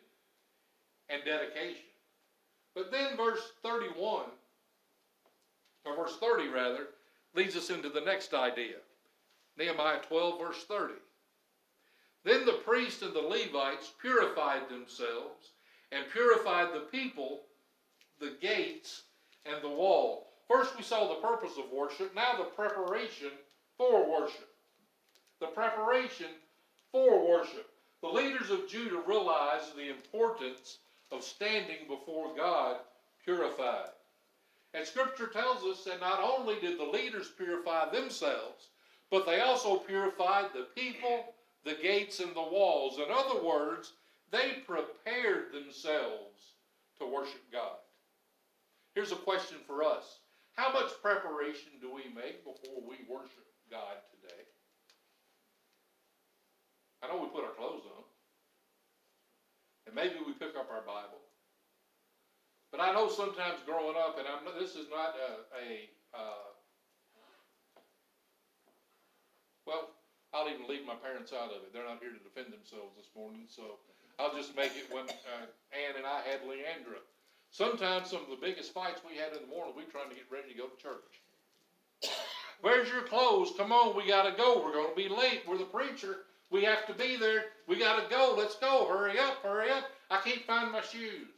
and 1.09 1.23
dedication. 1.25 1.85
But 2.75 2.91
then 2.91 3.17
verse 3.17 3.52
31, 3.62 4.25
or 5.85 5.97
verse 5.97 6.17
30 6.17 6.49
rather, 6.49 6.88
leads 7.35 7.57
us 7.57 7.71
into 7.71 7.88
the 7.88 8.00
next 8.00 8.35
idea. 8.35 8.76
Nehemiah 9.59 10.00
12, 10.09 10.41
verse 10.41 10.64
30. 10.64 10.95
Then 12.25 12.45
the 12.47 12.61
priests 12.64 13.02
and 13.02 13.12
the 13.12 13.21
Levites 13.21 13.93
purified 14.00 14.69
themselves 14.69 15.50
and 15.91 16.05
purified 16.12 16.69
the 16.73 16.87
people, 16.91 17.43
the 18.21 18.37
gates, 18.41 19.02
and 19.45 19.62
the 19.62 19.69
wall. 19.69 20.29
First, 20.49 20.76
we 20.76 20.83
saw 20.83 21.09
the 21.09 21.26
purpose 21.26 21.59
of 21.59 21.73
worship. 21.73 22.14
Now, 22.14 22.37
the 22.37 22.45
preparation 22.45 23.31
for 23.76 24.09
worship. 24.09 24.49
The 25.41 25.49
preparation 25.49 26.29
for 26.93 27.29
worship. 27.29 27.72
The 28.02 28.09
leaders 28.09 28.50
of 28.50 28.68
Judah 28.68 29.00
realized 29.06 29.76
the 29.76 29.88
importance 29.88 30.78
of 31.12 31.23
standing 31.23 31.87
before 31.88 32.35
God 32.37 32.78
purified. 33.25 33.90
And 34.75 34.87
Scripture 34.87 35.28
tells 35.28 35.62
us 35.64 35.85
that 35.85 36.00
not 36.00 36.21
only 36.21 36.59
did 36.61 36.78
the 36.78 36.85
leaders 36.85 37.30
purify 37.37 37.90
themselves, 37.90 38.68
but 39.11 39.25
they 39.25 39.40
also 39.40 39.76
purified 39.76 40.47
the 40.52 40.66
people, 40.75 41.35
the 41.64 41.76
gates, 41.80 42.18
and 42.18 42.35
the 42.35 42.40
walls. 42.40 42.99
In 42.99 43.12
other 43.12 43.40
words, 43.40 43.92
they 44.30 44.62
prepared 44.66 45.52
themselves 45.52 46.54
to 46.99 47.06
worship 47.06 47.42
God. 47.52 47.76
Here's 48.94 49.12
a 49.12 49.16
question 49.16 49.59
for 49.66 49.85
us 49.85 50.18
How 50.56 50.73
much 50.73 50.90
preparation 51.02 51.73
do 51.80 51.92
we 51.94 52.04
make 52.14 52.44
before 52.44 52.80
we 52.80 52.97
worship 53.09 53.47
God 53.71 53.97
today? 54.11 54.42
I 57.02 57.09
know 57.09 57.18
we 57.18 57.28
put 57.28 57.44
our 57.44 57.59
clothes 57.59 57.82
on, 57.85 58.02
and 59.87 59.94
maybe 59.94 60.23
we 60.25 60.32
pick 60.32 60.54
up 60.54 60.71
our 60.71 60.87
Bible. 60.87 61.18
But 62.71 62.80
I 62.80 62.92
know 62.94 63.11
sometimes 63.11 63.61
growing 63.66 63.97
up, 63.99 64.16
and 64.18 64.26
I'm, 64.26 64.47
this 64.56 64.78
is 64.78 64.87
not 64.88 65.12
a, 65.18 65.44
a 65.52 65.66
uh, 66.16 66.49
well, 69.66 69.90
I'll 70.32 70.49
even 70.49 70.66
leave 70.66 70.87
my 70.87 70.94
parents 70.94 71.32
out 71.32 71.50
of 71.50 71.62
it. 71.62 71.73
They're 71.73 71.85
not 71.85 72.00
here 72.00 72.12
to 72.12 72.23
defend 72.23 72.52
themselves 72.52 72.97
this 72.97 73.11
morning, 73.14 73.44
so 73.49 73.76
I'll 74.18 74.35
just 74.35 74.56
make 74.56 74.73
it 74.76 74.88
when 74.90 75.04
uh, 75.04 75.47
Ann 75.75 75.97
and 75.97 76.06
I 76.06 76.23
had 76.25 76.40
Leandra. 76.49 77.04
Sometimes 77.50 78.09
some 78.09 78.25
of 78.25 78.30
the 78.30 78.40
biggest 78.40 78.73
fights 78.73 79.02
we 79.04 79.18
had 79.18 79.37
in 79.37 79.44
the 79.44 79.52
morning, 79.52 79.75
we 79.76 79.85
trying 79.85 80.09
to 80.09 80.16
get 80.16 80.25
ready 80.32 80.52
to 80.52 80.59
go 80.59 80.66
to 80.68 80.82
church. 80.82 81.21
Where's 82.62 82.88
your 82.88 83.02
clothes? 83.02 83.52
Come 83.59 83.73
on, 83.73 83.94
we 83.94 84.09
got 84.09 84.25
to 84.25 84.32
go. 84.32 84.62
We're 84.64 84.73
going 84.73 84.88
to 84.88 84.97
be 84.97 85.09
late. 85.09 85.42
We're 85.47 85.59
the 85.59 85.64
preacher. 85.64 86.25
We 86.52 86.62
have 86.64 86.87
to 86.87 86.92
be 86.92 87.16
there. 87.16 87.47
We 87.66 87.78
got 87.78 87.97
to 88.02 88.14
go. 88.14 88.35
Let's 88.37 88.56
go. 88.56 88.87
Hurry 88.87 89.18
up, 89.18 89.42
hurry 89.42 89.71
up. 89.71 89.85
I 90.11 90.21
can't 90.21 90.44
find 90.44 90.71
my 90.71 90.82
shoes. 90.82 91.28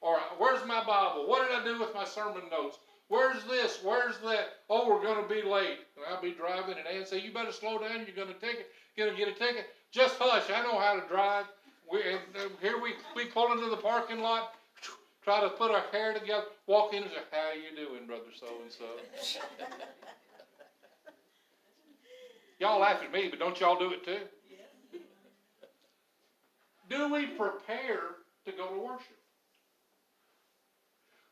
Or 0.00 0.18
where's 0.36 0.66
my 0.66 0.84
Bible? 0.84 1.28
What 1.28 1.48
did 1.48 1.56
I 1.56 1.64
do 1.64 1.78
with 1.78 1.94
my 1.94 2.04
sermon 2.04 2.42
notes? 2.50 2.78
Where's 3.06 3.44
this? 3.44 3.78
Where's 3.84 4.18
that? 4.18 4.54
Oh, 4.68 4.88
we're 4.88 5.02
going 5.02 5.22
to 5.22 5.32
be 5.32 5.48
late. 5.48 5.78
And 5.96 6.04
I'll 6.10 6.20
be 6.20 6.32
driving, 6.32 6.76
and 6.76 6.88
Ann 6.88 7.06
say, 7.06 7.20
"You 7.20 7.32
better 7.32 7.52
slow 7.52 7.78
down. 7.78 8.04
You're 8.04 8.16
going 8.16 8.34
to 8.34 8.40
take 8.40 8.58
it. 8.58 8.72
Going 8.96 9.12
to 9.12 9.16
get 9.16 9.28
a 9.28 9.32
ticket. 9.32 9.66
Just 9.92 10.16
hush. 10.18 10.50
I 10.50 10.62
know 10.62 10.78
how 10.78 10.98
to 10.98 11.06
drive." 11.06 11.46
We, 11.90 12.00
here 12.60 12.80
we 12.80 12.94
we 13.14 13.26
pull 13.26 13.52
into 13.52 13.68
the 13.68 13.76
parking 13.76 14.20
lot, 14.20 14.54
try 15.22 15.40
to 15.42 15.50
put 15.50 15.70
our 15.70 15.84
hair 15.92 16.14
together, 16.14 16.46
walk 16.66 16.94
in 16.94 17.02
and 17.02 17.12
say, 17.12 17.18
"How 17.30 17.52
you 17.52 17.76
doing, 17.76 18.06
brother 18.06 18.32
so 18.38 18.46
and 18.62 18.72
so?" 18.72 18.86
Y'all 22.62 22.78
laugh 22.78 23.02
at 23.02 23.10
me, 23.10 23.26
but 23.28 23.40
don't 23.40 23.58
y'all 23.58 23.76
do 23.76 23.90
it 23.90 24.04
too? 24.04 24.20
Do 26.88 27.12
we 27.12 27.26
prepare 27.26 28.02
to 28.44 28.52
go 28.52 28.68
to 28.68 28.78
worship? 28.78 29.18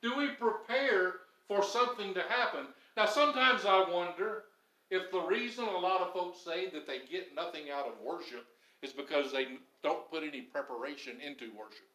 Do 0.02 0.16
we 0.16 0.30
prepare 0.30 1.12
for 1.46 1.62
something 1.62 2.14
to 2.14 2.22
happen? 2.22 2.66
Now, 2.96 3.06
sometimes 3.06 3.64
I 3.64 3.88
wonder 3.88 4.42
if 4.90 5.12
the 5.12 5.20
reason 5.20 5.66
a 5.66 5.78
lot 5.78 6.00
of 6.00 6.12
folks 6.12 6.40
say 6.44 6.68
that 6.70 6.88
they 6.88 7.02
get 7.08 7.32
nothing 7.36 7.70
out 7.72 7.86
of 7.86 8.00
worship 8.02 8.44
is 8.82 8.92
because 8.92 9.30
they 9.30 9.46
don't 9.84 10.10
put 10.10 10.24
any 10.24 10.40
preparation 10.40 11.20
into 11.24 11.56
worship. 11.56 11.86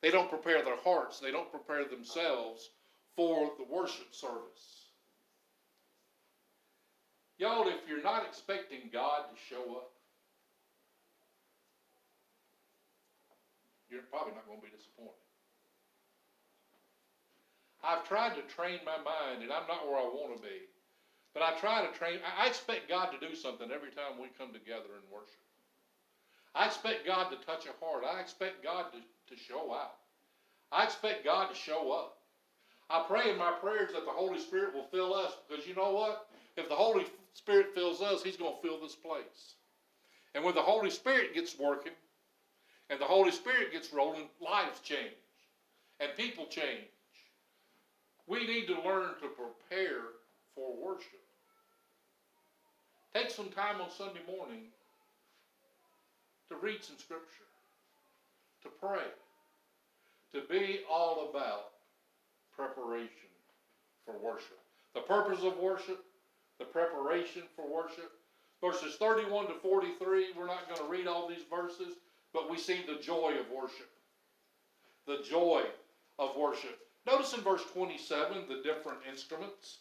They 0.00 0.12
don't 0.12 0.30
prepare 0.30 0.62
their 0.62 0.78
hearts, 0.84 1.18
they 1.18 1.32
don't 1.32 1.50
prepare 1.50 1.86
themselves 1.86 2.68
for 3.16 3.50
the 3.58 3.64
worship 3.64 4.14
service. 4.14 4.79
Y'all, 7.40 7.64
if 7.72 7.80
you're 7.88 8.04
not 8.04 8.28
expecting 8.28 8.92
God 8.92 9.24
to 9.32 9.36
show 9.48 9.64
up, 9.80 9.88
you're 13.88 14.04
probably 14.12 14.36
not 14.36 14.44
going 14.44 14.60
to 14.60 14.66
be 14.68 14.76
disappointed. 14.76 15.24
I've 17.80 18.04
tried 18.04 18.36
to 18.36 18.44
train 18.52 18.84
my 18.84 19.00
mind, 19.00 19.40
and 19.40 19.48
I'm 19.48 19.64
not 19.72 19.88
where 19.88 19.96
I 19.96 20.04
want 20.04 20.36
to 20.36 20.42
be. 20.44 20.68
But 21.32 21.42
I 21.42 21.56
try 21.56 21.80
to 21.80 21.88
train, 21.96 22.20
I 22.36 22.46
expect 22.46 22.92
God 22.92 23.08
to 23.08 23.26
do 23.26 23.34
something 23.34 23.72
every 23.72 23.88
time 23.88 24.20
we 24.20 24.28
come 24.36 24.52
together 24.52 24.92
and 25.00 25.08
worship. 25.08 25.40
I 26.54 26.66
expect 26.66 27.06
God 27.06 27.32
to 27.32 27.40
touch 27.40 27.64
a 27.64 27.72
heart. 27.82 28.04
I 28.04 28.20
expect 28.20 28.62
God 28.62 28.92
to, 28.92 29.00
to 29.00 29.40
show 29.40 29.72
out. 29.72 29.96
I 30.72 30.84
expect 30.84 31.24
God 31.24 31.48
to 31.48 31.56
show 31.56 31.90
up. 31.90 32.18
I 32.90 33.02
pray 33.08 33.30
in 33.30 33.38
my 33.38 33.52
prayers 33.52 33.94
that 33.94 34.04
the 34.04 34.12
Holy 34.12 34.40
Spirit 34.40 34.74
will 34.74 34.90
fill 34.92 35.14
us 35.14 35.32
because 35.48 35.66
you 35.66 35.74
know 35.74 35.92
what? 35.92 36.26
If 36.56 36.68
the 36.68 36.74
Holy 36.74 37.06
Spirit 37.34 37.74
fills 37.74 38.00
us, 38.00 38.22
He's 38.22 38.36
going 38.36 38.54
to 38.54 38.62
fill 38.62 38.80
this 38.80 38.94
place. 38.94 39.54
And 40.34 40.44
when 40.44 40.54
the 40.54 40.62
Holy 40.62 40.90
Spirit 40.90 41.34
gets 41.34 41.58
working 41.58 41.92
and 42.88 43.00
the 43.00 43.04
Holy 43.04 43.30
Spirit 43.30 43.72
gets 43.72 43.92
rolling, 43.92 44.28
lives 44.40 44.80
change 44.80 45.14
and 46.00 46.10
people 46.16 46.46
change. 46.46 46.88
We 48.26 48.46
need 48.46 48.66
to 48.66 48.74
learn 48.82 49.10
to 49.20 49.28
prepare 49.28 50.02
for 50.54 50.74
worship. 50.76 51.20
Take 53.14 53.30
some 53.30 53.48
time 53.48 53.80
on 53.80 53.90
Sunday 53.90 54.20
morning 54.26 54.66
to 56.48 56.56
read 56.56 56.82
some 56.82 56.96
scripture, 56.98 57.48
to 58.62 58.68
pray, 58.80 59.06
to 60.32 60.42
be 60.48 60.80
all 60.90 61.30
about 61.30 61.70
preparation 62.54 63.30
for 64.04 64.14
worship. 64.18 64.58
The 64.94 65.00
purpose 65.00 65.44
of 65.44 65.58
worship, 65.58 66.04
the 66.60 66.66
preparation 66.66 67.42
for 67.56 67.66
worship, 67.66 68.12
verses 68.60 68.94
thirty-one 68.96 69.48
to 69.48 69.54
forty-three, 69.54 70.26
we're 70.36 70.46
not 70.46 70.68
gonna 70.68 70.88
read 70.88 71.08
all 71.08 71.26
these 71.26 71.44
verses, 71.50 71.94
but 72.32 72.48
we 72.48 72.58
see 72.58 72.84
the 72.86 73.02
joy 73.02 73.34
of 73.40 73.50
worship. 73.50 73.90
The 75.06 75.24
joy 75.28 75.62
of 76.18 76.36
worship. 76.36 76.78
Notice 77.06 77.32
in 77.32 77.40
verse 77.40 77.64
twenty-seven, 77.72 78.44
the 78.46 78.62
different 78.62 78.98
instruments, 79.10 79.78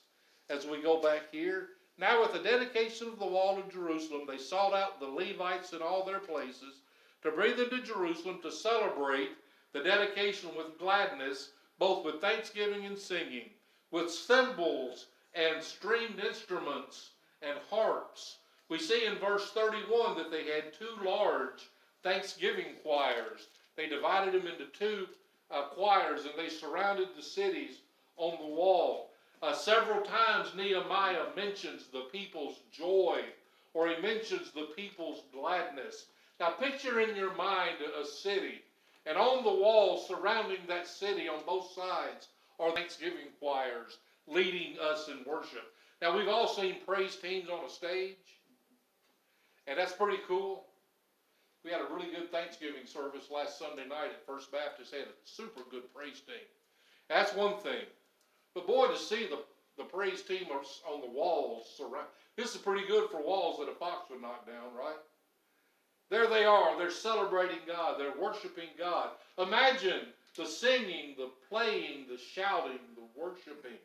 as 0.49 0.65
we 0.65 0.81
go 0.81 1.01
back 1.01 1.23
here. 1.31 1.67
Now 1.97 2.21
with 2.21 2.31
the 2.31 2.39
dedication 2.39 3.09
of 3.09 3.19
the 3.19 3.27
wall 3.27 3.59
of 3.59 3.71
Jerusalem, 3.71 4.21
they 4.25 4.37
sought 4.37 4.73
out 4.73 5.01
the 5.01 5.05
Levites 5.05 5.73
in 5.73 5.81
all 5.81 6.05
their 6.05 6.19
places, 6.19 6.81
to 7.23 7.31
bring 7.31 7.57
them 7.57 7.69
to 7.71 7.81
Jerusalem 7.81 8.39
to 8.41 8.51
celebrate 8.51 9.31
the 9.73 9.83
dedication 9.83 10.49
with 10.57 10.79
gladness, 10.79 11.49
both 11.77 12.05
with 12.05 12.21
thanksgiving 12.21 12.85
and 12.85 12.97
singing, 12.97 13.49
with 13.91 14.09
cymbals 14.09 15.07
and 15.33 15.63
stringed 15.63 16.19
instruments 16.19 17.11
and 17.41 17.57
harps. 17.69 18.37
We 18.67 18.79
see 18.79 19.05
in 19.05 19.15
verse 19.15 19.51
31 19.51 20.17
that 20.17 20.31
they 20.31 20.45
had 20.45 20.73
two 20.73 21.03
large 21.03 21.69
thanksgiving 22.03 22.75
choirs. 22.83 23.47
They 23.75 23.87
divided 23.87 24.33
them 24.33 24.47
into 24.47 24.65
two 24.67 25.07
uh, 25.51 25.63
choirs 25.69 26.25
and 26.25 26.33
they 26.37 26.49
surrounded 26.49 27.09
the 27.15 27.23
cities 27.23 27.79
on 28.17 28.37
the 28.39 28.55
wall. 28.55 29.11
Uh, 29.41 29.53
several 29.53 30.01
times 30.01 30.53
Nehemiah 30.55 31.27
mentions 31.35 31.87
the 31.87 32.07
people's 32.11 32.59
joy 32.71 33.23
or 33.73 33.87
he 33.87 34.01
mentions 34.01 34.51
the 34.51 34.67
people's 34.75 35.23
gladness. 35.31 36.05
Now, 36.39 36.51
picture 36.51 37.01
in 37.01 37.15
your 37.15 37.33
mind 37.35 37.77
a 37.81 38.05
city, 38.05 38.61
and 39.05 39.17
on 39.17 39.43
the 39.43 39.49
wall 39.49 39.97
surrounding 39.97 40.59
that 40.67 40.87
city 40.87 41.27
on 41.27 41.39
both 41.45 41.71
sides 41.71 42.29
are 42.59 42.71
thanksgiving 42.71 43.27
choirs 43.39 43.97
leading 44.29 44.77
us 44.79 45.09
in 45.09 45.29
worship. 45.29 45.73
Now, 46.01 46.15
we've 46.17 46.27
all 46.27 46.47
seen 46.47 46.75
praise 46.85 47.15
teams 47.15 47.49
on 47.49 47.65
a 47.65 47.69
stage, 47.69 48.15
and 49.67 49.77
that's 49.77 49.93
pretty 49.93 50.19
cool. 50.27 50.65
We 51.65 51.71
had 51.71 51.81
a 51.81 51.93
really 51.93 52.11
good 52.11 52.31
Thanksgiving 52.31 52.85
service 52.85 53.29
last 53.29 53.59
Sunday 53.59 53.87
night 53.87 54.11
at 54.11 54.25
First 54.25 54.51
Baptist. 54.51 54.91
They 54.91 54.99
had 54.99 55.07
a 55.07 55.25
super 55.25 55.61
good 55.69 55.93
praise 55.93 56.21
team. 56.21 56.47
That's 57.09 57.35
one 57.35 57.57
thing. 57.57 57.83
But 58.55 58.65
boy, 58.65 58.87
to 58.87 58.97
see 58.97 59.27
the, 59.27 59.39
the 59.77 59.83
praise 59.83 60.21
team 60.21 60.47
on 60.49 61.01
the 61.01 61.09
walls 61.09 61.73
surround, 61.77 62.07
this 62.37 62.55
is 62.55 62.61
pretty 62.61 62.87
good 62.87 63.09
for 63.09 63.21
walls 63.21 63.59
that 63.59 63.69
a 63.69 63.75
fox 63.75 64.09
would 64.09 64.21
knock 64.21 64.47
down, 64.47 64.73
right? 64.77 64.95
There 66.09 66.27
they 66.27 66.45
are. 66.45 66.77
They're 66.77 66.89
celebrating 66.89 67.59
God. 67.67 67.99
They're 67.99 68.19
worshiping 68.19 68.69
God. 68.77 69.09
Imagine 69.37 70.07
the 70.35 70.45
singing, 70.45 71.15
the 71.17 71.29
playing, 71.49 72.05
the 72.09 72.17
shouting, 72.17 72.79
the 72.95 73.21
worshiping. 73.21 73.77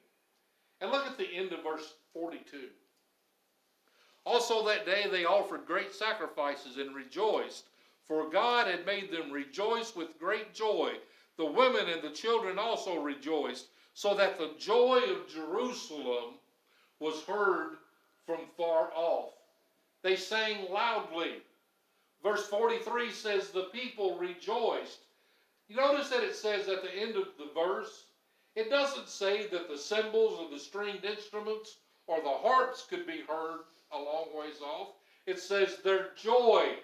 And 0.85 0.93
look 0.93 1.07
at 1.07 1.17
the 1.17 1.35
end 1.35 1.51
of 1.55 1.63
verse 1.63 1.95
42. 2.13 2.69
Also 4.27 4.67
that 4.67 4.85
day 4.85 5.07
they 5.11 5.25
offered 5.25 5.65
great 5.65 5.95
sacrifices 5.95 6.77
and 6.77 6.95
rejoiced, 6.95 7.65
for 8.07 8.29
God 8.29 8.67
had 8.67 8.85
made 8.85 9.11
them 9.11 9.33
rejoice 9.33 9.97
with 9.97 10.19
great 10.19 10.53
joy. 10.53 10.93
The 11.39 11.47
women 11.47 11.89
and 11.89 12.03
the 12.03 12.11
children 12.11 12.59
also 12.59 13.01
rejoiced, 13.01 13.69
so 13.95 14.15
that 14.15 14.37
the 14.37 14.51
joy 14.59 15.01
of 15.09 15.27
Jerusalem 15.27 16.35
was 17.01 17.23
heard 17.23 17.79
from 18.27 18.41
far 18.55 18.91
off. 18.95 19.33
They 20.03 20.17
sang 20.17 20.71
loudly 20.71 21.41
Verse 22.23 22.47
43 22.49 23.11
says, 23.11 23.51
The 23.51 23.65
people 23.65 24.17
rejoiced. 24.19 25.01
You 25.69 25.77
notice 25.77 26.09
that 26.09 26.23
it 26.25 26.35
says 26.35 26.69
at 26.69 26.83
the 26.83 26.93
end 26.95 27.17
of 27.17 27.29
the 27.39 27.51
verse, 27.55 28.05
it 28.57 28.71
doesn't 28.71 29.09
say 29.09 29.47
that 29.49 29.69
the 29.69 29.79
cymbals 29.79 30.39
or 30.39 30.51
the 30.51 30.59
stringed 30.59 31.05
instruments 31.05 31.79
or 32.07 32.21
the 32.21 32.29
harps 32.29 32.87
could 32.89 33.07
be 33.07 33.23
heard 33.27 33.61
a 33.93 33.99
long 33.99 34.27
ways 34.35 34.61
off. 34.63 34.89
It 35.27 35.41
says 35.41 35.79
their 35.83 36.09
joy 36.17 36.75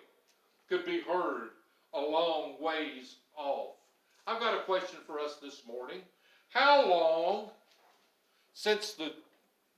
could 0.68 0.84
be 0.84 1.00
heard 1.00 1.50
a 1.94 2.00
long 2.00 2.54
ways 2.60 3.16
off. 3.36 3.76
I've 4.26 4.40
got 4.40 4.58
a 4.58 4.62
question 4.62 4.99
for 5.06 5.18
us 5.18 5.36
this 5.42 5.62
morning. 5.66 6.00
How 6.49 6.88
long 6.88 7.50
since 8.54 8.92
the 8.92 9.12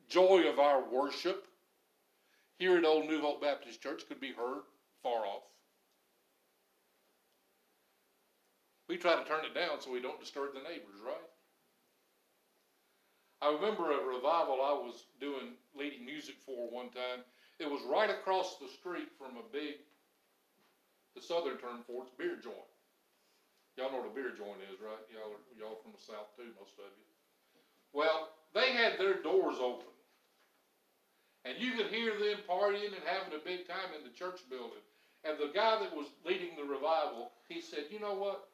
joy 0.09 0.49
of 0.49 0.59
our 0.59 0.83
worship 0.83 1.47
here 2.59 2.77
at 2.77 2.85
Old 2.85 3.07
New 3.07 3.21
Hope 3.21 3.43
Baptist 3.43 3.83
Church 3.83 4.03
could 4.09 4.21
be 4.21 4.33
heard 4.33 4.62
far 5.03 5.27
off? 5.27 5.43
We 8.88 8.97
try 8.97 9.17
to 9.17 9.25
turn 9.25 9.45
it 9.45 9.55
down 9.55 9.81
so 9.81 9.90
we 9.90 10.03
don't 10.03 10.21
disturb 10.21 10.55
the 10.55 10.61
neighbors, 10.61 11.01
right? 11.05 11.32
I 13.43 13.51
remember 13.51 13.91
a 13.91 14.07
revival 14.07 14.63
I 14.63 14.71
was 14.71 15.11
doing, 15.19 15.59
leading 15.75 16.07
music 16.07 16.37
for 16.47 16.71
one 16.71 16.95
time. 16.95 17.27
It 17.59 17.67
was 17.67 17.83
right 17.91 18.09
across 18.09 18.57
the 18.63 18.71
street 18.71 19.11
from 19.19 19.35
a 19.35 19.43
big, 19.51 19.83
the 21.19 21.23
southern 21.23 21.59
term 21.59 21.83
for 21.87 22.07
it's 22.07 22.15
beer 22.15 22.39
joint. 22.39 22.71
Y'all 23.77 23.91
know 23.91 23.99
what 23.99 24.13
a 24.13 24.15
beer 24.15 24.31
joint 24.31 24.63
is, 24.71 24.79
right? 24.79 25.03
Y'all 25.11 25.35
are, 25.35 25.45
y'all 25.59 25.83
from 25.83 25.91
the 25.91 25.99
south 25.99 26.31
too, 26.39 26.55
most 26.55 26.79
of 26.79 26.87
you. 26.95 27.09
Well, 27.93 28.31
they 28.55 28.71
had 28.79 28.95
their 28.97 29.19
doors 29.19 29.59
open. 29.59 29.91
And 31.45 31.59
you 31.59 31.73
could 31.73 31.91
hear 31.91 32.15
them 32.15 32.47
partying 32.47 32.95
and 32.95 33.03
having 33.05 33.35
a 33.35 33.43
big 33.43 33.67
time 33.67 33.91
in 33.99 34.07
the 34.07 34.15
church 34.15 34.39
building. 34.49 34.87
And 35.25 35.35
the 35.39 35.51
guy 35.51 35.83
that 35.83 35.95
was 35.97 36.07
leading 36.25 36.55
the 36.55 36.63
revival, 36.63 37.33
he 37.49 37.61
said, 37.61 37.91
you 37.91 37.99
know 37.99 38.15
what? 38.15 38.47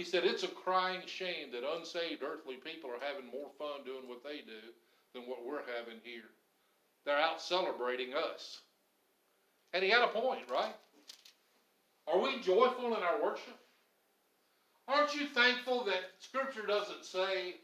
He 0.00 0.06
said, 0.06 0.24
It's 0.24 0.44
a 0.44 0.48
crying 0.48 1.02
shame 1.04 1.52
that 1.52 1.76
unsaved 1.76 2.22
earthly 2.22 2.54
people 2.54 2.88
are 2.88 3.06
having 3.06 3.30
more 3.30 3.50
fun 3.58 3.84
doing 3.84 4.08
what 4.08 4.24
they 4.24 4.38
do 4.38 4.72
than 5.12 5.28
what 5.28 5.44
we're 5.44 5.60
having 5.76 6.00
here. 6.02 6.30
They're 7.04 7.18
out 7.18 7.42
celebrating 7.42 8.14
us. 8.14 8.62
And 9.74 9.84
he 9.84 9.90
had 9.90 10.00
a 10.00 10.08
point, 10.08 10.48
right? 10.50 10.74
Are 12.10 12.18
we 12.18 12.40
joyful 12.40 12.96
in 12.96 13.02
our 13.02 13.22
worship? 13.22 13.58
Aren't 14.88 15.14
you 15.14 15.26
thankful 15.26 15.84
that 15.84 16.00
Scripture 16.18 16.66
doesn't 16.66 17.04
say, 17.04 17.56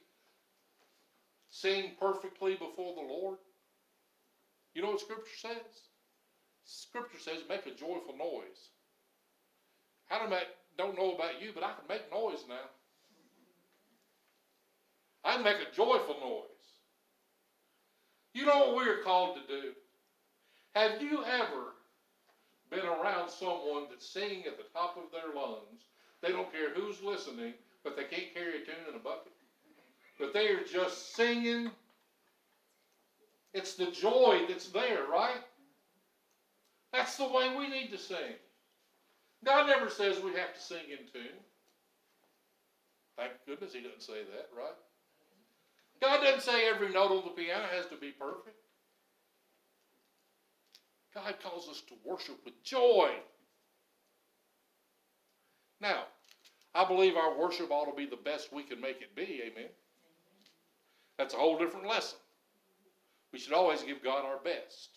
sing 1.49 1.93
perfectly 1.99 2.53
before 2.53 2.97
the 2.97 3.15
Lord? 3.15 3.39
You 4.75 4.83
know 4.83 4.91
what 4.91 5.01
Scripture 5.01 5.39
says? 5.39 5.89
Scripture 6.67 7.19
says, 7.19 7.39
make 7.49 7.65
a 7.65 7.71
joyful 7.71 8.15
noise. 8.19 8.73
How 10.05 10.19
to 10.19 10.29
make 10.29 10.49
don't 10.77 10.97
know 10.97 11.15
about 11.15 11.43
you, 11.43 11.51
but 11.55 11.65
I 11.65 11.73
can 11.73 11.89
make 11.89 12.11
noise 12.11 12.45
now. 12.49 12.69
I 15.25 15.35
can 15.35 15.45
make 15.45 15.57
a 15.57 15.75
joyful 15.75 16.17
noise. 16.21 16.47
You 18.35 18.47
know 18.47 18.59
what 18.59 18.77
we're 18.77 19.03
called 19.03 19.37
to 19.37 19.61
do? 19.61 19.73
Have 20.75 21.01
you 21.01 21.25
ever 21.25 21.73
been 22.71 22.85
around 22.85 23.31
someone 23.31 23.85
that's 23.89 24.07
singing 24.07 24.45
at 24.47 24.59
the 24.59 24.65
top 24.75 24.97
of 24.97 25.11
their 25.11 25.35
lungs? 25.35 25.89
They 26.23 26.29
don't 26.29 26.53
care 26.53 26.73
who's 26.75 27.03
listening, 27.03 27.55
but 27.83 27.97
they 27.97 28.05
can't 28.05 28.35
carry 28.35 28.63
a 28.63 28.65
tune 28.65 28.75
in 28.89 28.95
a 28.95 28.99
bucket. 28.99 29.33
But 30.19 30.33
they 30.33 30.49
are 30.49 30.65
just 30.65 31.15
singing. 31.15 31.71
It's 33.55 33.75
the 33.75 33.91
joy 33.91 34.43
that's 34.49 34.69
there, 34.69 35.07
right? 35.11 35.41
That's 36.93 37.17
the 37.17 37.29
way 37.29 37.55
we 37.57 37.69
need 37.69 37.91
to 37.91 37.99
sing. 37.99 38.37
God 39.45 39.67
never 39.67 39.89
says 39.89 40.21
we 40.23 40.33
have 40.33 40.55
to 40.55 40.61
sing 40.61 40.85
in 40.91 41.07
tune. 41.13 41.39
Thank 43.17 43.33
goodness 43.47 43.73
he 43.73 43.81
doesn't 43.81 44.03
say 44.03 44.25
that, 44.25 44.49
right? 44.57 44.75
God 46.01 46.23
doesn't 46.23 46.43
say 46.43 46.69
every 46.69 46.93
note 46.93 47.11
on 47.11 47.25
the 47.25 47.31
piano 47.31 47.65
has 47.75 47.87
to 47.87 47.97
be 47.97 48.11
perfect. 48.11 48.57
God 51.15 51.35
calls 51.43 51.69
us 51.69 51.83
to 51.89 51.95
worship 52.05 52.39
with 52.45 52.63
joy. 52.63 53.11
Now, 55.81 56.05
I 56.75 56.85
believe 56.85 57.17
our 57.17 57.39
worship 57.39 57.71
ought 57.71 57.91
to 57.91 57.97
be 57.97 58.07
the 58.07 58.17
best 58.17 58.53
we 58.53 58.63
can 58.63 58.81
make 58.81 59.01
it 59.01 59.17
be, 59.17 59.43
amen? 59.47 59.71
That's 61.17 61.33
a 61.33 61.39
whole 61.39 61.57
different 61.59 61.87
lesson. 61.87 62.19
We 63.33 63.39
should 63.39 63.55
always 63.55 63.83
give 63.83 64.05
God 64.05 64.25
our 64.27 64.39
best. 64.45 64.91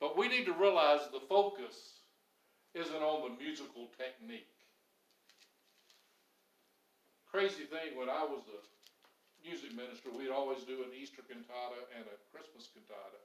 But 0.00 0.16
we 0.16 0.28
need 0.28 0.46
to 0.46 0.52
realize 0.52 1.00
the 1.12 1.20
focus 1.28 2.01
isn't 2.74 3.02
on 3.04 3.28
the 3.28 3.32
musical 3.36 3.92
technique. 4.00 4.48
Crazy 7.28 7.64
thing, 7.64 7.96
when 7.96 8.08
I 8.08 8.24
was 8.24 8.44
a 8.48 8.60
music 9.40 9.72
minister, 9.72 10.12
we'd 10.12 10.32
always 10.32 10.64
do 10.68 10.84
an 10.84 10.92
Easter 10.92 11.24
cantata 11.24 11.80
and 11.96 12.04
a 12.04 12.16
Christmas 12.28 12.68
cantata. 12.72 13.20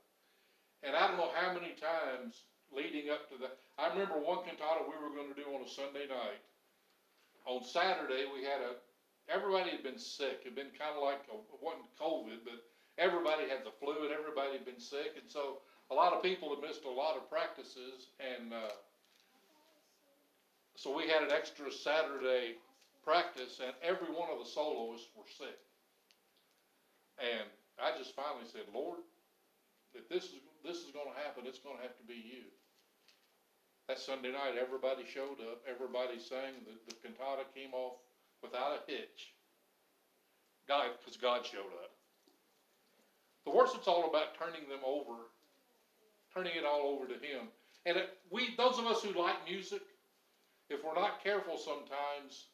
And 0.83 0.95
I 0.95 1.07
don't 1.07 1.19
know 1.19 1.31
how 1.35 1.51
many 1.51 1.75
times 1.75 2.47
leading 2.71 3.11
up 3.11 3.27
to 3.31 3.35
that. 3.43 3.59
I 3.79 3.91
remember 3.91 4.19
one 4.19 4.43
cantata 4.43 4.83
we 4.83 4.95
were 4.95 5.11
going 5.15 5.31
to 5.31 5.39
do 5.39 5.47
on 5.55 5.63
a 5.63 5.69
Sunday 5.69 6.07
night. 6.07 6.43
On 7.47 7.63
Saturday, 7.63 8.27
we 8.31 8.43
had 8.43 8.59
a, 8.59 8.79
everybody 9.31 9.71
had 9.71 9.83
been 9.83 9.99
sick. 9.99 10.43
It 10.43 10.51
had 10.51 10.59
been 10.59 10.75
kind 10.75 10.95
of 10.95 11.03
like, 11.03 11.23
a, 11.31 11.35
it 11.39 11.59
wasn't 11.63 11.91
COVID, 11.95 12.43
but 12.43 12.59
everybody 12.99 13.47
had 13.47 13.63
the 13.63 13.75
flu 13.79 14.07
and 14.07 14.11
everybody 14.11 14.59
had 14.59 14.67
been 14.67 14.79
sick. 14.79 15.15
And 15.15 15.27
so 15.27 15.63
a 15.91 15.95
lot 15.95 16.11
of 16.11 16.23
people 16.23 16.51
had 16.51 16.63
missed 16.63 16.83
a 16.83 16.91
lot 16.91 17.15
of 17.15 17.27
practices. 17.31 18.11
And, 18.19 18.51
uh, 18.51 18.75
so 20.77 20.93
we 20.93 21.09
had 21.09 21.25
an 21.25 21.33
extra 21.33 21.73
Saturday 21.73 22.61
practice, 23.01 23.57
and 23.57 23.73
every 23.81 24.13
one 24.13 24.29
of 24.29 24.37
the 24.37 24.45
soloists 24.45 25.09
were 25.17 25.25
sick. 25.25 25.57
And 27.17 27.49
I 27.81 27.97
just 27.97 28.13
finally 28.13 28.45
said, 28.45 28.69
Lord, 28.69 29.01
if 29.97 30.05
this 30.05 30.29
is 30.29 30.45
this 30.61 30.85
is 30.85 30.93
gonna 30.93 31.17
happen, 31.17 31.49
it's 31.49 31.57
gonna 31.57 31.81
have 31.81 31.97
to 31.97 32.05
be 32.05 32.13
you. 32.13 32.45
That 33.89 33.97
Sunday 33.97 34.29
night, 34.29 34.53
everybody 34.53 35.01
showed 35.01 35.41
up, 35.49 35.65
everybody 35.65 36.21
sang, 36.21 36.61
the, 36.69 36.77
the 36.85 36.95
cantata 37.01 37.49
came 37.57 37.73
off 37.73 37.97
without 38.43 38.77
a 38.77 38.85
hitch. 38.85 39.33
God, 40.67 40.93
cause 41.01 41.17
God 41.17 41.41
showed 41.41 41.73
up. 41.81 41.89
The 43.45 43.51
worship's 43.51 43.87
all 43.87 44.05
about 44.09 44.37
turning 44.37 44.69
them 44.69 44.83
over, 44.85 45.31
turning 46.35 46.53
it 46.53 46.65
all 46.65 46.93
over 46.93 47.07
to 47.07 47.17
Him. 47.17 47.49
And 47.87 47.97
it, 47.97 48.09
we, 48.29 48.53
those 48.57 48.77
of 48.77 48.85
us 48.85 49.01
who 49.01 49.17
like 49.17 49.41
music, 49.49 49.81
if 50.69 50.83
we're 50.83 50.99
not 50.99 51.23
careful 51.23 51.57
sometimes, 51.57 52.47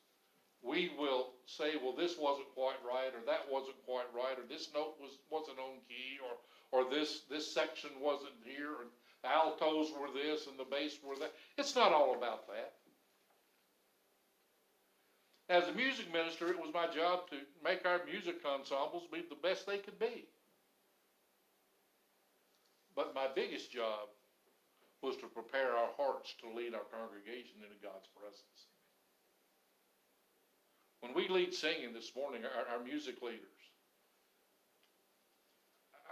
we 0.61 0.91
will 0.97 1.33
say, 1.45 1.73
well, 1.81 1.95
this 1.95 2.15
wasn't 2.17 2.47
quite 2.55 2.79
right, 2.87 3.11
or 3.13 3.25
that 3.25 3.51
wasn't 3.51 3.75
quite 3.85 4.07
right, 4.15 4.37
or 4.39 4.47
this 4.47 4.69
note 4.73 4.95
was, 4.99 5.17
wasn't 5.29 5.59
on 5.59 5.83
key, 5.87 6.19
or, 6.23 6.37
or 6.71 6.89
this, 6.89 7.23
this 7.29 7.53
section 7.53 7.89
wasn't 7.99 8.31
here, 8.45 8.71
or 8.71 8.85
the 9.23 9.29
altos 9.29 9.91
were 9.99 10.11
this 10.13 10.47
and 10.47 10.57
the 10.57 10.69
bass 10.69 10.97
were 11.03 11.15
that. 11.17 11.33
It's 11.57 11.75
not 11.75 11.91
all 11.91 12.15
about 12.15 12.47
that. 12.47 12.73
As 15.49 15.67
a 15.67 15.73
music 15.73 16.11
minister, 16.11 16.49
it 16.49 16.59
was 16.59 16.73
my 16.73 16.87
job 16.87 17.29
to 17.29 17.35
make 17.63 17.85
our 17.85 18.01
music 18.05 18.37
ensembles 18.45 19.03
be 19.11 19.23
the 19.29 19.35
best 19.35 19.67
they 19.67 19.77
could 19.77 19.99
be. 19.99 20.25
But 22.95 23.13
my 23.13 23.27
biggest 23.33 23.71
job 23.71 24.07
was 25.03 25.17
to 25.17 25.27
prepare 25.27 25.75
our 25.75 25.91
hearts 25.99 26.33
to 26.39 26.47
lead 26.47 26.73
our 26.73 26.87
congregation 26.87 27.59
into 27.59 27.75
God's 27.83 28.07
presence. 28.15 28.71
When 31.01 31.13
we 31.13 31.27
lead 31.27 31.53
singing 31.53 31.91
this 31.93 32.15
morning, 32.15 32.47
our, 32.47 32.77
our 32.77 32.83
music 32.83 33.21
leaders, 33.21 33.59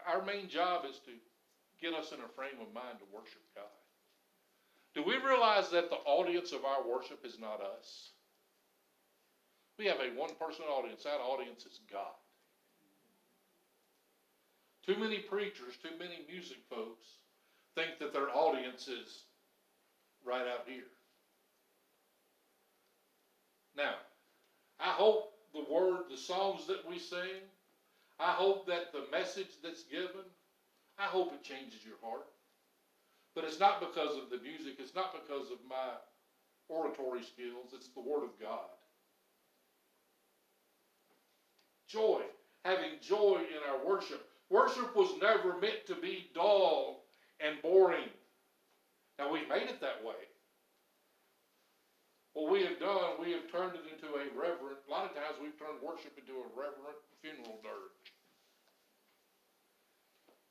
our 0.06 0.22
main 0.22 0.50
job 0.50 0.84
is 0.84 1.00
to 1.08 1.16
get 1.80 1.96
us 1.96 2.12
in 2.12 2.20
a 2.20 2.36
frame 2.36 2.60
of 2.60 2.74
mind 2.76 3.00
to 3.00 3.16
worship 3.16 3.42
God. 3.56 3.80
Do 4.94 5.04
we 5.08 5.16
realize 5.16 5.70
that 5.72 5.90
the 5.90 6.04
audience 6.04 6.52
of 6.52 6.66
our 6.66 6.84
worship 6.84 7.24
is 7.24 7.40
not 7.40 7.62
us? 7.64 8.12
We 9.80 9.86
have 9.86 10.04
a 10.04 10.20
one 10.20 10.36
person 10.36 10.66
audience. 10.66 11.04
That 11.04 11.24
audience 11.24 11.66
is 11.66 11.80
God. 11.90 12.20
Too 14.86 15.00
many 15.00 15.20
preachers, 15.20 15.80
too 15.82 15.96
many 15.98 16.26
music 16.28 16.58
folks 16.70 17.21
think 17.76 18.00
that 18.00 18.14
their 18.14 18.30
audience 18.30 18.88
is 18.88 19.24
right 20.26 20.48
out 20.48 20.66
here. 20.68 20.84
Now, 23.76 23.96
I 24.80 24.90
hope 24.90 25.34
the 25.54 25.66
word, 25.72 26.04
the 26.10 26.18
songs 26.18 26.68
that 26.68 26.88
we 26.88 27.00
sing, 27.00 27.42
I 28.20 28.32
hope 28.32 28.68
that 28.68 28.92
the 28.92 29.06
message 29.12 29.62
that's 29.64 29.84
given, 29.84 30.26
I 31.00 31.06
hope 31.06 31.34
it 31.34 31.44
changes 31.44 31.86
your 31.86 31.96
heart. 32.04 32.28
But 33.34 33.46
it's 33.46 33.60
not 33.60 33.80
because 33.80 34.18
of 34.18 34.30
the 34.30 34.44
music, 34.44 34.76
it's 34.80 34.96
not 34.96 35.14
because 35.14 35.50
of 35.52 35.58
my 35.68 35.96
oratory 36.68 37.24
skills, 37.24 37.74
it's 37.74 37.90
the 37.90 38.02
Word 38.02 38.24
of 38.24 38.40
God. 38.40 38.70
Joy, 41.88 42.22
having 42.64 42.92
joy 43.02 43.40
in 43.40 43.70
our 43.70 43.86
worship. 43.86 44.28
Worship 44.50 44.96
was 44.96 45.10
never 45.22 45.58
meant 45.60 45.86
to 45.88 45.96
be 45.96 46.30
dull 46.34 47.01
and 47.42 47.62
boring. 47.62 48.10
Now 49.20 49.32
we've 49.32 49.50
made 49.50 49.70
it 49.70 49.82
that 49.82 50.04
way. 50.04 50.30
What 52.34 52.50
we 52.52 52.64
have 52.64 52.80
done, 52.80 53.20
we 53.20 53.36
have 53.36 53.52
turned 53.52 53.76
it 53.76 53.84
into 53.92 54.08
a 54.16 54.24
reverent, 54.32 54.80
a 54.88 54.92
lot 54.92 55.04
of 55.04 55.12
times 55.12 55.36
we've 55.42 55.58
turned 55.60 55.84
worship 55.84 56.16
into 56.16 56.40
a 56.40 56.48
reverent 56.56 56.96
funeral 57.20 57.60
dirge. 57.60 58.08